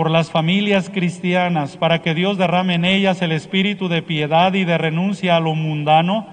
Por 0.00 0.10
las 0.10 0.30
familias 0.30 0.88
cristianas, 0.88 1.76
para 1.76 2.00
que 2.00 2.14
Dios 2.14 2.38
derrame 2.38 2.76
en 2.76 2.86
ellas 2.86 3.20
el 3.20 3.32
espíritu 3.32 3.86
de 3.90 4.00
piedad 4.00 4.54
y 4.54 4.64
de 4.64 4.78
renuncia 4.78 5.36
a 5.36 5.40
lo 5.40 5.54
mundano, 5.54 6.26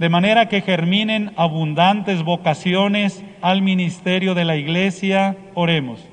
de 0.00 0.08
manera 0.08 0.48
que 0.48 0.60
germinen 0.60 1.30
abundantes 1.36 2.24
vocaciones 2.24 3.24
al 3.42 3.62
ministerio 3.62 4.34
de 4.34 4.44
la 4.44 4.56
Iglesia. 4.56 5.36
Oremos. 5.54 6.04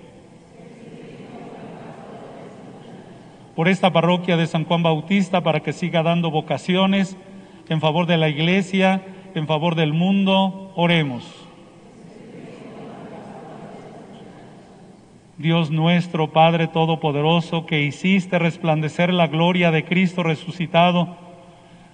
Por 3.56 3.68
esta 3.68 3.92
parroquia 3.92 4.38
de 4.38 4.46
San 4.46 4.66
Juan 4.66 4.84
Bautista, 4.84 5.42
para 5.42 5.62
que 5.62 5.74
siga 5.74 6.04
dando 6.04 6.30
vocaciones 6.30 7.18
en 7.70 7.82
favor 7.82 8.06
de 8.06 8.18
la 8.18 8.30
Iglesia, 8.30 9.02
en 9.34 9.48
favor 9.48 9.74
del 9.74 9.94
mundo, 9.94 10.72
oremos. 10.76 11.41
Dios 15.42 15.72
nuestro, 15.72 16.32
Padre 16.32 16.68
Todopoderoso, 16.68 17.66
que 17.66 17.82
hiciste 17.82 18.38
resplandecer 18.38 19.12
la 19.12 19.28
gloria 19.28 19.72
de 19.72 19.84
Cristo 19.84 20.24
resucitado, 20.24 21.18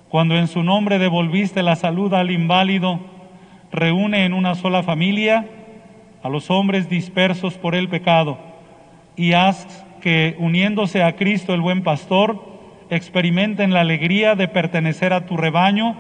cuando 0.10 0.38
en 0.38 0.48
su 0.48 0.64
nombre 0.64 1.00
devolviste 1.00 1.64
la 1.64 1.76
salud 1.76 2.14
al 2.14 2.30
inválido, 2.30 3.00
reúne 3.72 4.26
en 4.26 4.34
una 4.34 4.56
sola 4.56 4.84
familia 4.84 5.48
a 6.24 6.30
los 6.30 6.52
hombres 6.52 6.90
dispersos 6.90 7.56
por 7.56 7.74
el 7.76 7.90
pecado 7.90 8.38
y 9.16 9.34
haz 9.34 9.86
que, 10.02 10.36
uniéndose 10.40 11.04
a 11.04 11.16
Cristo 11.16 11.54
el 11.54 11.62
buen 11.62 11.84
pastor, 11.84 12.44
experimenten 12.90 13.74
la 13.74 13.82
alegría 13.82 14.36
de 14.36 14.48
pertenecer 14.48 15.14
a 15.14 15.26
tu 15.26 15.38
rebaño, 15.38 15.98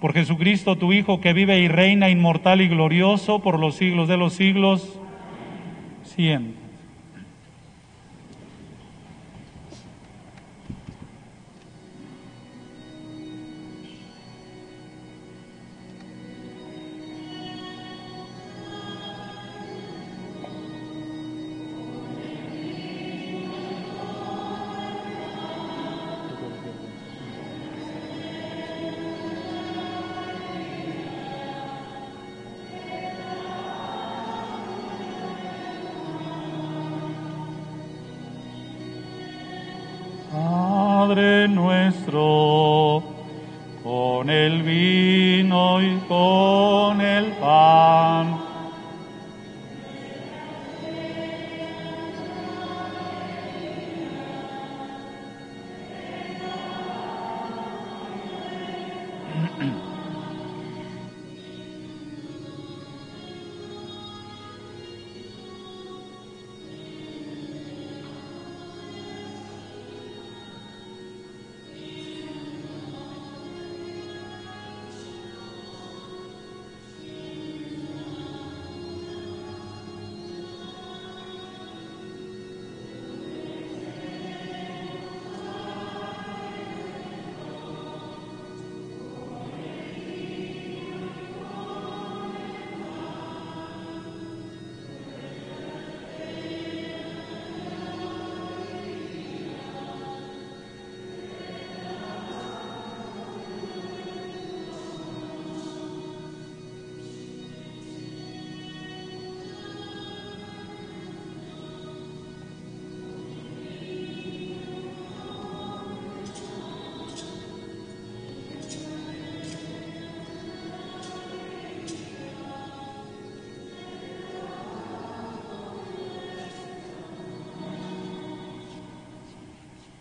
por 0.00 0.12
Jesucristo 0.12 0.76
tu 0.76 0.92
Hijo 0.92 1.20
que 1.20 1.32
vive 1.32 1.58
y 1.60 1.68
reina 1.68 2.10
inmortal 2.10 2.60
y 2.60 2.68
glorioso 2.68 3.40
por 3.40 3.58
los 3.58 3.76
siglos 3.76 4.08
de 4.08 4.16
los 4.16 4.34
siglos. 4.34 5.00
Siempre. 6.14 6.63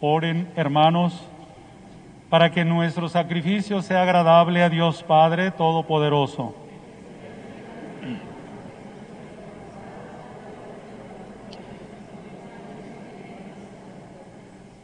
Oren, 0.05 0.51
hermanos, 0.57 1.25
para 2.29 2.51
que 2.51 2.65
nuestro 2.65 3.07
sacrificio 3.07 3.81
sea 3.81 4.01
agradable 4.01 4.61
a 4.61 4.67
Dios 4.67 5.01
Padre 5.01 5.49
Todopoderoso. 5.51 6.53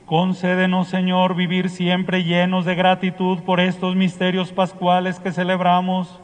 Concédenos, 0.05 0.87
Señor, 0.87 1.35
vivir 1.35 1.67
siempre 1.69 2.23
llenos 2.23 2.63
de 2.63 2.75
gratitud 2.75 3.39
por 3.39 3.59
estos 3.59 3.97
misterios 3.97 4.53
pascuales 4.53 5.19
que 5.19 5.33
celebramos, 5.33 6.17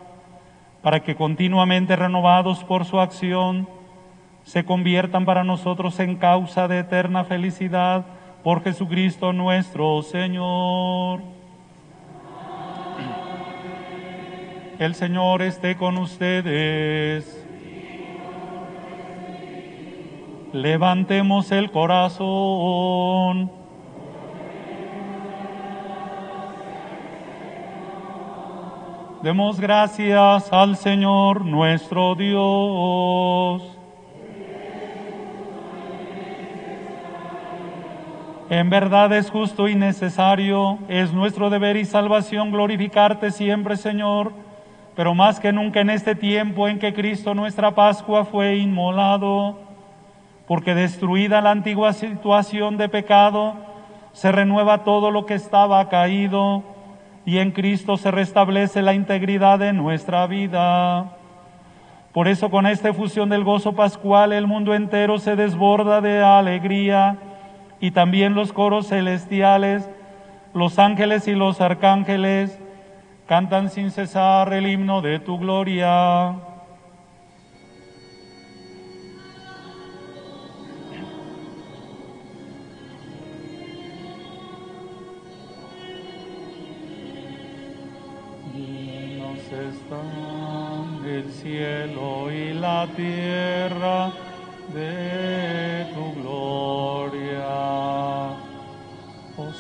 para 0.82 1.02
que 1.02 1.18
continuamente 1.18 1.98
renovados 1.98 2.64
por 2.64 2.86
su 2.86 3.02
acción, 3.02 3.68
se 4.43 4.64
conviertan 4.64 5.26
para 5.26 5.43
nosotros 5.43 6.00
en 6.00 6.16
causa 6.16 6.70
de 6.70 6.80
eterna 6.80 7.26
felicidad 7.26 8.06
por 8.46 8.64
Jesucristo 8.64 9.34
nuestro 9.34 10.04
Señor. 10.04 11.20
El 14.78 14.93
Señor 14.93 15.41
esté 15.41 15.76
con 15.76 15.98
ustedes. 15.98 17.43
Levantemos 20.54 21.52
el 21.52 21.72
corazón. 21.72 23.52
Demos 29.24 29.60
gracias 29.60 30.54
al 30.54 30.78
Señor 30.78 31.43
nuestro 31.46 32.14
Dios. 32.14 33.75
En 38.50 38.70
verdad 38.70 39.12
es 39.12 39.32
justo 39.32 39.68
y 39.68 39.74
necesario, 39.74 40.78
es 40.88 41.12
nuestro 41.12 41.50
deber 41.50 41.78
y 41.78 41.86
salvación 41.86 42.52
glorificarte 42.52 43.32
siempre, 43.32 43.76
Señor, 43.76 44.34
pero 44.96 45.16
más 45.16 45.39
que 45.39 45.52
nunca 45.52 45.82
en 45.82 45.89
este 45.89 46.14
tiempo 46.14 46.68
en 46.68 46.78
que 46.78 46.93
Cristo 46.93 47.34
nuestra 47.34 47.72
Pascua 47.72 48.24
fue 48.24 48.58
inmolado, 48.58 49.58
porque 50.48 50.76
destruida 50.76 51.41
la 51.41 51.50
antigua 51.50 51.91
situación 51.93 52.78
de 52.78 52.88
pecado, 52.88 53.56
se 54.14 54.32
renueva 54.32 54.84
todo 54.84 55.10
lo 55.10 55.26
que 55.26 55.34
estaba 55.34 55.89
caído 55.89 56.62
y 57.26 57.39
en 57.39 57.50
Cristo 57.50 57.98
se 57.98 58.12
restablece 58.12 58.84
la 58.84 58.93
integridad 58.93 59.58
de 59.58 59.74
nuestra 59.74 60.28
vida. 60.28 61.18
Por 62.14 62.28
eso 62.28 62.52
con 62.52 62.68
esta 62.68 62.89
efusión 62.89 63.28
del 63.30 63.43
gozo 63.43 63.74
pascual 63.74 64.34
el 64.34 64.46
mundo 64.46 64.76
entero 64.76 65.18
se 65.18 65.36
desborda 65.36 66.00
de 66.00 66.22
alegría 66.22 67.18
y 67.80 67.92
también 67.92 68.34
los 68.36 68.54
coros 68.54 68.88
celestiales, 68.88 69.90
los 70.54 70.80
ángeles 70.80 71.28
y 71.28 71.34
los 71.34 71.62
arcángeles 71.62 72.58
cantan 73.28 73.70
sin 73.70 73.92
cesar 73.92 74.54
el 74.54 74.68
himno 74.68 75.02
de 75.02 75.20
tu 75.20 75.38
gloria. 75.40 76.34
Llenos 88.54 89.40
están 89.40 91.06
el 91.06 91.32
cielo 91.32 92.32
y 92.32 92.54
la 92.54 92.88
tierra 92.96 94.12
de 94.74 95.64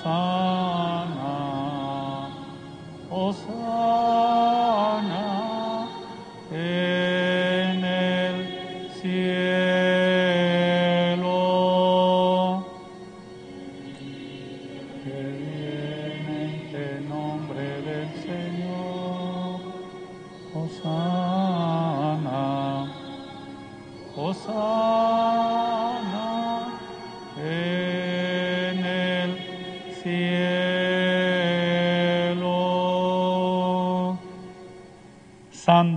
Hosanna, 0.05 1.25
Hosanna. 3.09 3.64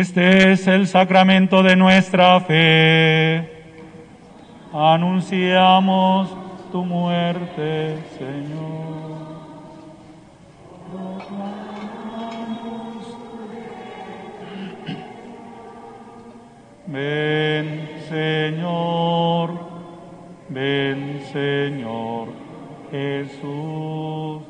Este 0.00 0.52
es 0.52 0.66
el 0.66 0.86
sacramento 0.86 1.62
de 1.62 1.76
nuestra 1.76 2.40
fe. 2.40 3.46
Anunciamos 4.72 6.34
tu 6.72 6.82
muerte, 6.86 7.98
Señor. 8.16 9.10
Ven, 16.86 17.90
Señor. 18.08 19.50
Ven, 20.48 21.20
Señor 21.30 22.28
Jesús. 22.90 24.49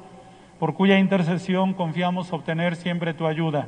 por 0.61 0.75
cuya 0.75 0.99
intercesión 0.99 1.73
confiamos 1.73 2.31
obtener 2.31 2.75
siempre 2.75 3.15
tu 3.15 3.25
ayuda. 3.25 3.67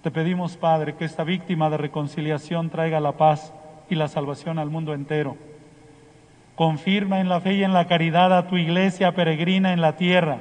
Te 0.00 0.12
pedimos, 0.12 0.56
Padre, 0.56 0.94
que 0.94 1.04
esta 1.04 1.24
víctima 1.24 1.68
de 1.70 1.76
reconciliación 1.76 2.70
traiga 2.70 3.00
la 3.00 3.16
paz 3.16 3.52
y 3.88 3.96
la 3.96 4.06
salvación 4.06 4.60
al 4.60 4.70
mundo 4.70 4.94
entero. 4.94 5.36
Confirma 6.54 7.18
en 7.18 7.28
la 7.28 7.40
fe 7.40 7.54
y 7.54 7.64
en 7.64 7.72
la 7.72 7.88
caridad 7.88 8.32
a 8.32 8.46
tu 8.46 8.58
iglesia 8.58 9.10
peregrina 9.16 9.72
en 9.72 9.80
la 9.80 9.96
tierra 9.96 10.38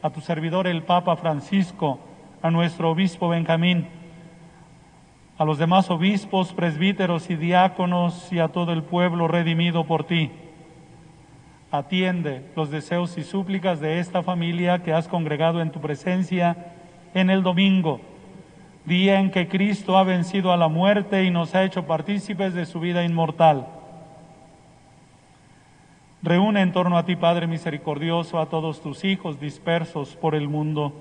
a 0.00 0.08
tu 0.08 0.22
servidor 0.22 0.66
el 0.66 0.84
Papa 0.84 1.16
Francisco, 1.16 2.00
a 2.40 2.50
nuestro 2.50 2.92
obispo 2.92 3.28
Benjamín, 3.28 3.88
a 5.36 5.44
los 5.44 5.58
demás 5.58 5.90
obispos, 5.90 6.54
presbíteros 6.54 7.28
y 7.28 7.36
diáconos 7.36 8.32
y 8.32 8.38
a 8.38 8.48
todo 8.48 8.72
el 8.72 8.84
pueblo 8.84 9.28
redimido 9.28 9.84
por 9.84 10.04
ti. 10.04 10.30
Atiende 11.72 12.44
los 12.56 12.70
deseos 12.70 13.16
y 13.16 13.22
súplicas 13.22 13.80
de 13.80 14.00
esta 14.00 14.22
familia 14.22 14.82
que 14.82 14.92
has 14.92 15.06
congregado 15.06 15.60
en 15.60 15.70
tu 15.70 15.80
presencia 15.80 16.56
en 17.14 17.30
el 17.30 17.44
domingo, 17.44 18.00
día 18.86 19.20
en 19.20 19.30
que 19.30 19.46
Cristo 19.46 19.96
ha 19.96 20.02
vencido 20.02 20.52
a 20.52 20.56
la 20.56 20.66
muerte 20.66 21.24
y 21.24 21.30
nos 21.30 21.54
ha 21.54 21.62
hecho 21.62 21.86
partícipes 21.86 22.54
de 22.54 22.66
su 22.66 22.80
vida 22.80 23.04
inmortal. 23.04 23.68
Reúne 26.22 26.60
en 26.60 26.72
torno 26.72 26.98
a 26.98 27.04
ti, 27.04 27.14
Padre 27.14 27.46
misericordioso, 27.46 28.40
a 28.40 28.46
todos 28.46 28.82
tus 28.82 29.04
hijos 29.04 29.40
dispersos 29.40 30.16
por 30.16 30.34
el 30.34 30.48
mundo, 30.48 30.92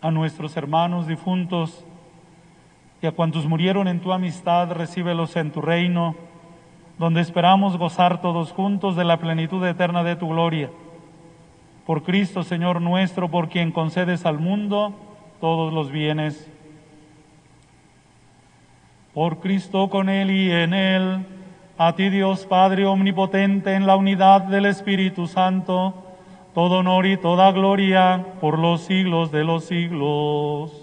a 0.00 0.10
nuestros 0.10 0.56
hermanos 0.56 1.06
difuntos 1.06 1.84
y 3.02 3.06
a 3.06 3.12
cuantos 3.12 3.46
murieron 3.46 3.86
en 3.86 4.00
tu 4.00 4.12
amistad, 4.12 4.72
recíbelos 4.72 5.36
en 5.36 5.50
tu 5.52 5.60
reino, 5.60 6.16
donde 7.02 7.20
esperamos 7.20 7.78
gozar 7.78 8.20
todos 8.20 8.52
juntos 8.52 8.94
de 8.94 9.02
la 9.02 9.16
plenitud 9.16 9.66
eterna 9.66 10.04
de 10.04 10.14
tu 10.14 10.28
gloria. 10.28 10.70
Por 11.84 12.04
Cristo, 12.04 12.44
Señor 12.44 12.80
nuestro, 12.80 13.28
por 13.28 13.48
quien 13.48 13.72
concedes 13.72 14.24
al 14.24 14.38
mundo 14.38 14.94
todos 15.40 15.72
los 15.72 15.90
bienes. 15.90 16.48
Por 19.14 19.40
Cristo 19.40 19.90
con 19.90 20.08
Él 20.08 20.30
y 20.30 20.52
en 20.52 20.74
Él 20.74 21.26
a 21.76 21.96
ti 21.96 22.08
Dios 22.08 22.46
Padre 22.46 22.86
Omnipotente 22.86 23.74
en 23.74 23.84
la 23.84 23.96
unidad 23.96 24.42
del 24.42 24.66
Espíritu 24.66 25.26
Santo, 25.26 25.94
todo 26.54 26.78
honor 26.78 27.06
y 27.06 27.16
toda 27.16 27.50
gloria 27.50 28.24
por 28.40 28.60
los 28.60 28.82
siglos 28.82 29.32
de 29.32 29.42
los 29.42 29.64
siglos. 29.64 30.81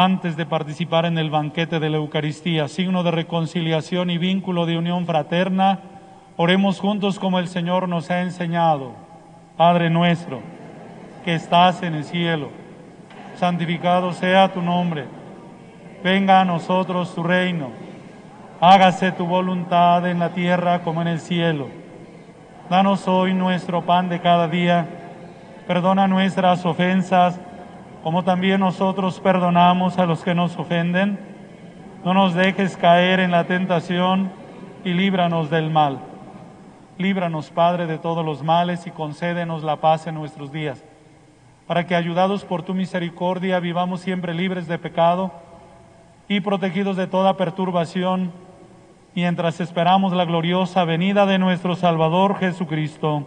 Antes 0.00 0.36
de 0.36 0.46
participar 0.46 1.06
en 1.06 1.18
el 1.18 1.28
banquete 1.28 1.80
de 1.80 1.90
la 1.90 1.96
Eucaristía, 1.96 2.68
signo 2.68 3.02
de 3.02 3.10
reconciliación 3.10 4.10
y 4.10 4.18
vínculo 4.18 4.64
de 4.64 4.78
unión 4.78 5.06
fraterna, 5.06 5.80
oremos 6.36 6.78
juntos 6.78 7.18
como 7.18 7.40
el 7.40 7.48
Señor 7.48 7.88
nos 7.88 8.08
ha 8.12 8.20
enseñado. 8.20 8.92
Padre 9.56 9.90
nuestro, 9.90 10.40
que 11.24 11.34
estás 11.34 11.82
en 11.82 11.96
el 11.96 12.04
cielo, 12.04 12.50
santificado 13.34 14.12
sea 14.12 14.52
tu 14.52 14.62
nombre 14.62 15.06
venga 16.04 16.40
a 16.40 16.44
nosotros 16.44 17.12
tu 17.12 17.24
reino, 17.24 17.70
hágase 18.60 19.10
tu 19.10 19.26
voluntad 19.26 20.08
en 20.08 20.20
la 20.20 20.28
tierra 20.28 20.82
como 20.82 21.02
en 21.02 21.08
el 21.08 21.18
cielo. 21.18 21.66
Danos 22.70 23.08
hoy 23.08 23.34
nuestro 23.34 23.82
pan 23.82 24.08
de 24.08 24.20
cada 24.20 24.46
día, 24.46 24.86
perdona 25.66 26.06
nuestras 26.06 26.64
ofensas, 26.64 27.40
como 28.08 28.24
también 28.24 28.60
nosotros 28.60 29.20
perdonamos 29.20 29.98
a 29.98 30.06
los 30.06 30.24
que 30.24 30.34
nos 30.34 30.58
ofenden. 30.58 31.18
No 32.06 32.14
nos 32.14 32.32
dejes 32.32 32.74
caer 32.78 33.20
en 33.20 33.30
la 33.30 33.44
tentación 33.44 34.32
y 34.82 34.94
líbranos 34.94 35.50
del 35.50 35.68
mal. 35.68 35.98
Líbranos, 36.96 37.50
Padre, 37.50 37.86
de 37.86 37.98
todos 37.98 38.24
los 38.24 38.42
males 38.42 38.86
y 38.86 38.90
concédenos 38.92 39.62
la 39.62 39.76
paz 39.76 40.06
en 40.06 40.14
nuestros 40.14 40.50
días, 40.50 40.82
para 41.66 41.86
que, 41.86 41.94
ayudados 41.94 42.46
por 42.46 42.62
tu 42.62 42.72
misericordia, 42.72 43.60
vivamos 43.60 44.00
siempre 44.00 44.32
libres 44.32 44.66
de 44.68 44.78
pecado 44.78 45.30
y 46.28 46.40
protegidos 46.40 46.96
de 46.96 47.08
toda 47.08 47.36
perturbación, 47.36 48.32
mientras 49.14 49.60
esperamos 49.60 50.14
la 50.14 50.24
gloriosa 50.24 50.82
venida 50.84 51.26
de 51.26 51.38
nuestro 51.38 51.76
Salvador 51.76 52.38
Jesucristo. 52.38 53.26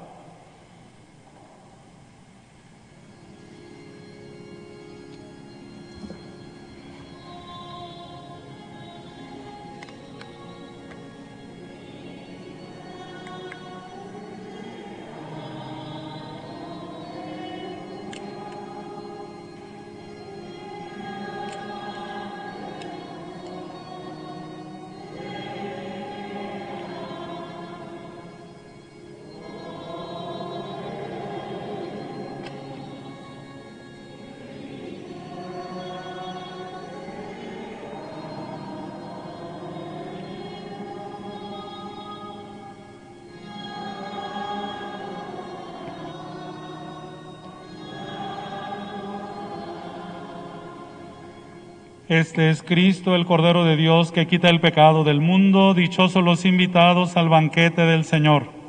Este 52.11 52.49
es 52.49 52.61
Cristo, 52.61 53.15
el 53.15 53.25
Cordero 53.25 53.63
de 53.63 53.77
Dios, 53.77 54.11
que 54.11 54.27
quita 54.27 54.49
el 54.49 54.59
pecado 54.59 55.05
del 55.05 55.21
mundo. 55.21 55.73
Dichosos 55.73 56.21
los 56.21 56.43
invitados 56.43 57.15
al 57.15 57.29
banquete 57.29 57.83
del 57.83 58.03
Señor. 58.03 58.60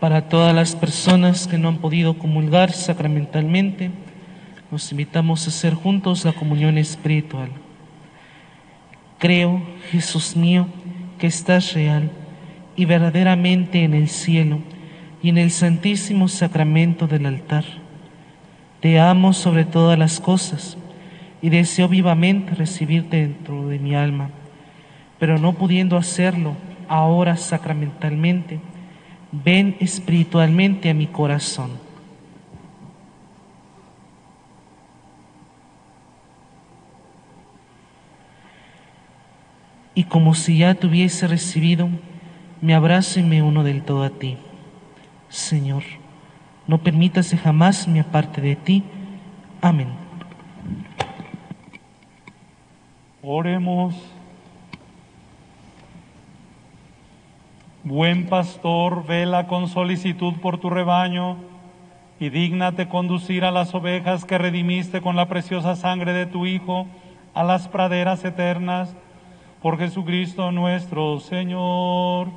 Para 0.00 0.28
todas 0.28 0.54
las 0.54 0.76
personas 0.76 1.48
que 1.48 1.58
no 1.58 1.68
han 1.68 1.78
podido 1.78 2.18
comulgar 2.18 2.70
sacramentalmente, 2.70 3.90
nos 4.70 4.92
invitamos 4.92 5.44
a 5.44 5.50
hacer 5.50 5.74
juntos 5.74 6.24
la 6.24 6.32
comunión 6.32 6.78
espiritual. 6.78 7.48
Creo, 9.18 9.60
Jesús 9.90 10.36
mío, 10.36 10.68
que 11.18 11.26
estás 11.26 11.72
real 11.72 12.12
y 12.76 12.84
verdaderamente 12.84 13.82
en 13.82 13.92
el 13.92 14.08
cielo 14.08 14.60
y 15.20 15.30
en 15.30 15.38
el 15.38 15.50
santísimo 15.50 16.28
sacramento 16.28 17.08
del 17.08 17.26
altar. 17.26 17.64
Te 18.80 19.00
amo 19.00 19.32
sobre 19.32 19.64
todas 19.64 19.98
las 19.98 20.20
cosas 20.20 20.78
y 21.42 21.48
deseo 21.48 21.88
vivamente 21.88 22.54
recibirte 22.54 23.16
dentro 23.16 23.66
de 23.66 23.80
mi 23.80 23.96
alma, 23.96 24.30
pero 25.18 25.38
no 25.38 25.54
pudiendo 25.54 25.96
hacerlo 25.96 26.54
ahora 26.86 27.36
sacramentalmente, 27.36 28.60
ven 29.32 29.76
espiritualmente 29.80 30.90
a 30.90 30.94
mi 30.94 31.06
corazón. 31.06 31.70
Y 39.94 40.04
como 40.04 40.34
si 40.34 40.58
ya 40.58 40.74
te 40.74 40.86
hubiese 40.86 41.26
recibido, 41.26 41.88
me 42.60 42.74
abrazo 42.74 43.18
y 43.18 43.24
me 43.24 43.42
uno 43.42 43.64
del 43.64 43.82
todo 43.82 44.04
a 44.04 44.10
ti. 44.10 44.36
Señor, 45.28 45.82
no 46.66 46.78
permitas 46.78 47.34
jamás 47.42 47.88
me 47.88 48.00
aparte 48.00 48.40
de 48.40 48.54
ti. 48.56 48.84
Amén. 49.60 49.88
Oremos. 53.22 53.94
Buen 57.84 58.26
pastor, 58.26 59.06
vela 59.06 59.46
con 59.46 59.68
solicitud 59.68 60.34
por 60.42 60.58
tu 60.58 60.68
rebaño 60.68 61.36
y 62.18 62.28
dígnate 62.28 62.88
conducir 62.88 63.44
a 63.44 63.52
las 63.52 63.72
ovejas 63.72 64.24
que 64.24 64.36
redimiste 64.36 65.00
con 65.00 65.14
la 65.14 65.28
preciosa 65.28 65.76
sangre 65.76 66.12
de 66.12 66.26
tu 66.26 66.44
Hijo 66.44 66.88
a 67.34 67.44
las 67.44 67.68
praderas 67.68 68.24
eternas. 68.24 68.96
Por 69.62 69.78
Jesucristo 69.78 70.50
nuestro 70.50 71.20
Señor. 71.20 72.28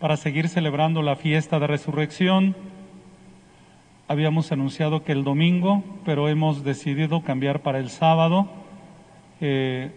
Para 0.00 0.18
seguir 0.18 0.48
celebrando 0.48 1.00
la 1.00 1.16
fiesta 1.16 1.58
de 1.58 1.66
resurrección, 1.66 2.54
habíamos 4.06 4.52
anunciado 4.52 5.02
que 5.02 5.12
el 5.12 5.24
domingo, 5.24 5.82
pero 6.04 6.28
hemos 6.28 6.62
decidido 6.62 7.22
cambiar 7.22 7.60
para 7.60 7.78
el 7.78 7.88
sábado 7.88 8.61
eh, 9.44 9.90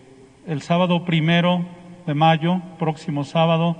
el 0.48 0.64
sábado 0.64 1.06
primero 1.06 1.64
de 2.08 2.16
mayo, 2.16 2.64
próximo 2.80 3.24
sábado, 3.24 3.78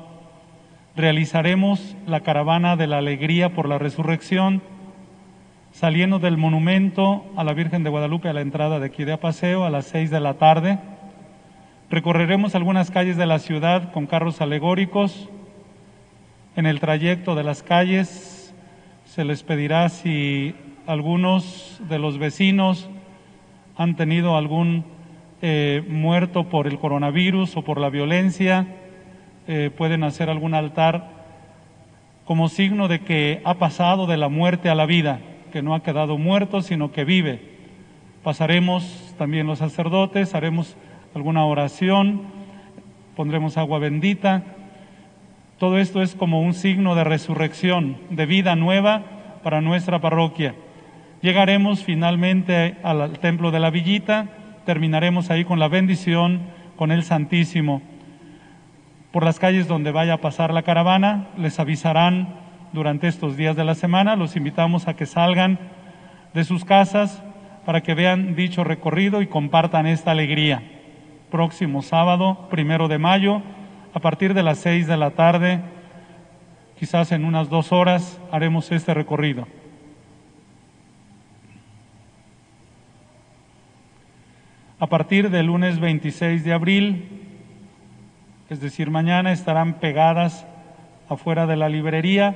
realizaremos 0.96 1.98
la 2.06 2.20
caravana 2.20 2.76
de 2.76 2.86
la 2.86 3.00
alegría 3.00 3.56
por 3.56 3.68
la 3.68 3.80
resurrección, 3.80 4.62
saliendo 5.72 6.20
del 6.20 6.38
monumento 6.38 7.26
a 7.36 7.44
la 7.44 7.54
Virgen 7.54 7.84
de 7.84 7.90
Guadalupe 7.90 8.30
a 8.30 8.34
la 8.34 8.42
entrada 8.42 8.80
de 8.80 8.86
aquí 8.86 9.06
de 9.06 9.14
Apaseo 9.14 9.66
a 9.66 9.72
las 9.72 9.88
seis 9.88 10.12
de 10.12 10.20
la 10.20 10.36
tarde. 10.36 10.78
Recorreremos 11.90 12.54
algunas 12.54 12.92
calles 12.92 13.18
de 13.18 13.26
la 13.26 13.40
ciudad 13.40 13.92
con 13.92 14.06
carros 14.06 14.42
alegóricos. 14.42 15.30
En 16.56 16.68
el 16.68 16.80
trayecto 16.80 17.34
de 17.34 17.44
las 17.44 17.64
calles 17.64 18.54
se 19.06 19.26
les 19.26 19.42
pedirá 19.42 19.90
si 19.90 20.54
algunos 20.86 21.82
de 21.90 21.98
los 21.98 22.20
vecinos 22.20 22.88
han 23.76 23.96
tenido 23.96 24.38
algún 24.38 24.94
eh, 25.48 25.84
muerto 25.88 26.46
por 26.46 26.66
el 26.66 26.80
coronavirus 26.80 27.56
o 27.56 27.62
por 27.62 27.80
la 27.80 27.92
violencia, 27.92 28.66
eh, 29.48 29.70
pueden 29.78 30.04
hacer 30.04 30.32
algún 30.32 30.56
altar 30.56 31.12
como 32.26 32.50
signo 32.50 32.88
de 32.88 33.02
que 33.02 33.44
ha 33.46 33.54
pasado 33.54 34.08
de 34.08 34.18
la 34.18 34.28
muerte 34.28 34.72
a 34.72 34.76
la 34.76 34.88
vida, 34.88 35.20
que 35.54 35.62
no 35.62 35.76
ha 35.76 35.84
quedado 35.84 36.18
muerto, 36.18 36.64
sino 36.64 36.92
que 36.92 37.06
vive. 37.06 37.42
Pasaremos 38.24 39.14
también 39.20 39.46
los 39.46 39.60
sacerdotes, 39.60 40.34
haremos 40.34 40.76
alguna 41.14 41.46
oración, 41.46 42.24
pondremos 43.16 43.56
agua 43.60 43.78
bendita. 43.78 44.42
Todo 45.60 45.78
esto 45.78 46.02
es 46.02 46.16
como 46.16 46.42
un 46.42 46.56
signo 46.56 46.96
de 46.96 47.04
resurrección, 47.04 47.98
de 48.10 48.26
vida 48.26 48.56
nueva 48.56 49.04
para 49.44 49.62
nuestra 49.62 50.02
parroquia. 50.02 50.56
Llegaremos 51.22 51.84
finalmente 51.84 52.78
al 52.82 53.20
templo 53.20 53.52
de 53.52 53.60
la 53.60 53.70
villita, 53.70 54.28
terminaremos 54.66 55.30
ahí 55.30 55.46
con 55.46 55.60
la 55.60 55.68
bendición, 55.68 56.42
con 56.76 56.92
el 56.92 57.04
Santísimo. 57.04 57.82
Por 59.12 59.24
las 59.24 59.40
calles 59.40 59.68
donde 59.68 59.92
vaya 59.92 60.16
a 60.16 60.22
pasar 60.22 60.54
la 60.54 60.64
caravana, 60.64 61.28
les 61.38 61.60
avisarán 61.60 62.36
durante 62.74 63.08
estos 63.08 63.38
días 63.38 63.56
de 63.56 63.64
la 63.64 63.76
semana, 63.76 64.18
los 64.18 64.36
invitamos 64.36 64.88
a 64.88 64.96
que 64.96 65.06
salgan 65.06 65.58
de 66.34 66.44
sus 66.44 66.66
casas 66.66 67.24
para 67.66 67.82
que 67.82 67.94
vean 67.94 68.36
dicho 68.36 68.64
recorrido 68.64 69.22
y 69.22 69.28
compartan 69.28 69.88
esta 69.88 70.12
alegría. 70.12 70.62
Próximo 71.32 71.82
sábado, 71.82 72.48
primero 72.50 72.88
de 72.88 72.98
mayo, 72.98 73.42
a 73.94 74.00
partir 74.00 74.34
de 74.34 74.44
las 74.44 74.58
seis 74.58 74.88
de 74.88 74.98
la 74.98 75.12
tarde, 75.12 75.62
quizás 76.78 77.14
en 77.14 77.24
unas 77.24 77.50
dos 77.50 77.72
horas, 77.72 78.20
haremos 78.32 78.72
este 78.72 78.94
recorrido. 78.94 79.48
A 84.86 84.88
partir 84.88 85.32
del 85.32 85.48
lunes 85.48 85.80
26 85.80 86.44
de 86.44 86.54
abril, 86.54 87.08
es 88.52 88.62
decir, 88.62 88.92
mañana 88.92 89.32
estarán 89.32 89.80
pegadas 89.80 90.46
afuera 91.10 91.48
de 91.48 91.56
la 91.56 91.70
librería 91.70 92.36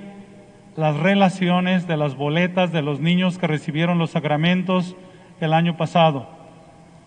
las 0.76 0.98
relaciones 0.98 1.86
de 1.86 1.96
las 1.96 2.16
boletas 2.16 2.72
de 2.72 2.82
los 2.82 3.02
niños 3.02 3.38
que 3.38 3.46
recibieron 3.46 4.00
los 4.00 4.10
sacramentos 4.10 4.96
el 5.40 5.54
año 5.54 5.78
pasado. 5.78 6.28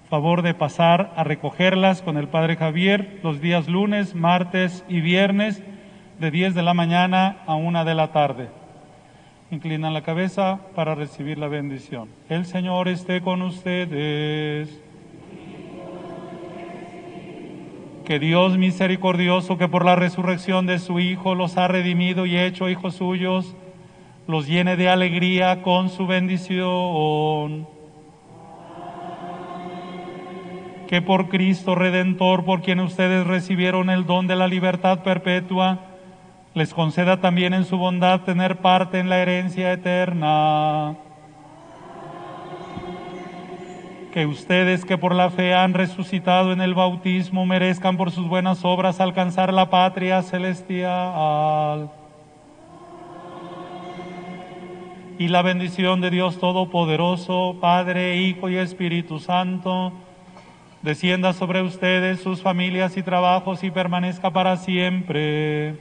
Favor 0.09 0.43
de 0.43 0.55
pasar 0.55 1.13
a 1.17 1.25
recogerlas 1.25 2.03
con 2.03 2.19
el 2.19 2.29
Padre 2.29 2.55
Javier 2.55 3.19
los 3.25 3.41
días 3.41 3.67
lunes, 3.67 4.15
martes 4.15 4.85
y 4.89 5.01
viernes 5.01 5.61
de 6.21 6.31
10 6.31 6.55
de 6.55 6.63
la 6.63 6.73
mañana 6.73 7.39
a 7.49 7.57
1 7.57 7.85
de 7.85 7.95
la 7.97 8.13
tarde. 8.13 8.49
Inclinan 9.51 9.93
la 9.93 10.03
cabeza 10.03 10.61
para 10.77 10.95
recibir 10.95 11.37
la 11.37 11.49
bendición. 11.49 12.09
El 12.29 12.47
Señor 12.47 12.87
esté 12.87 13.23
con 13.23 13.43
ustedes. 13.43 14.92
Que 18.13 18.19
Dios 18.19 18.59
misericordioso, 18.59 19.57
que 19.57 19.69
por 19.69 19.87
la 19.87 19.97
resurrección 19.97 20.67
de 20.67 20.79
su 20.79 21.01
Hijo 21.01 21.35
los 21.35 21.57
ha 21.57 21.67
redimido 21.67 22.27
y 22.27 22.37
hecho 22.37 22.69
hijos 22.69 22.97
suyos, 22.97 23.57
los 24.27 24.47
llene 24.47 24.77
de 24.77 24.91
alegría 24.91 25.63
con 25.63 25.89
su 25.89 26.07
bendición. 26.07 27.67
Que 30.89 31.01
por 31.01 31.31
Cristo 31.31 31.75
Redentor, 31.75 32.45
por 32.45 32.61
quien 32.61 32.81
ustedes 32.81 33.27
recibieron 33.27 33.89
el 33.89 34.05
don 34.05 34.27
de 34.27 34.37
la 34.37 34.47
libertad 34.47 34.99
perpetua, 34.99 35.79
les 36.53 36.75
conceda 36.75 37.23
también 37.23 37.55
en 37.55 37.65
su 37.65 37.79
bondad 37.79 38.25
tener 38.25 38.59
parte 38.59 38.99
en 38.99 39.09
la 39.09 39.21
herencia 39.21 39.73
eterna 39.73 40.97
que 44.13 44.27
ustedes 44.27 44.85
que 44.85 44.99
por 44.99 45.15
la 45.15 45.31
fe 45.31 45.55
han 45.55 45.73
resucitado 45.73 46.53
en 46.53 46.61
el 46.61 46.75
bautismo 46.75 47.47
merezcan 47.47 47.97
por 47.97 48.11
sus 48.11 48.29
buenas 48.29 48.65
obras 48.65 49.01
alcanzar 49.01 49.53
la 49.53 49.71
patria 49.71 50.23
celestial. 50.23 51.91
Y 55.19 55.29
la 55.29 55.43
bendición 55.43 56.01
de 56.01 56.11
Dios 56.11 56.39
Todopoderoso, 56.39 57.57
Padre, 57.61 58.17
Hijo 58.17 58.51
y 58.51 58.57
Espíritu 58.57 59.19
Santo, 59.19 59.93
descienda 60.83 61.33
sobre 61.33 61.63
ustedes, 61.63 62.21
sus 62.21 62.43
familias 62.43 62.97
y 62.97 63.03
trabajos 63.03 63.65
y 63.65 63.71
permanezca 63.71 64.31
para 64.31 64.59
siempre. 64.59 65.77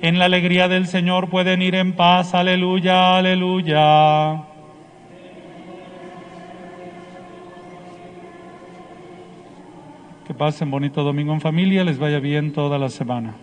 En 0.00 0.18
la 0.20 0.26
alegría 0.26 0.68
del 0.68 0.86
Señor 0.86 1.28
pueden 1.28 1.60
ir 1.60 1.74
en 1.74 1.94
paz. 1.94 2.34
Aleluya, 2.34 3.16
aleluya. 3.16 4.47
Que 10.28 10.34
pasen 10.34 10.70
bonito 10.70 11.02
domingo 11.02 11.32
en 11.32 11.40
familia, 11.40 11.84
les 11.84 11.98
vaya 11.98 12.20
bien 12.20 12.52
toda 12.52 12.78
la 12.78 12.90
semana. 12.90 13.34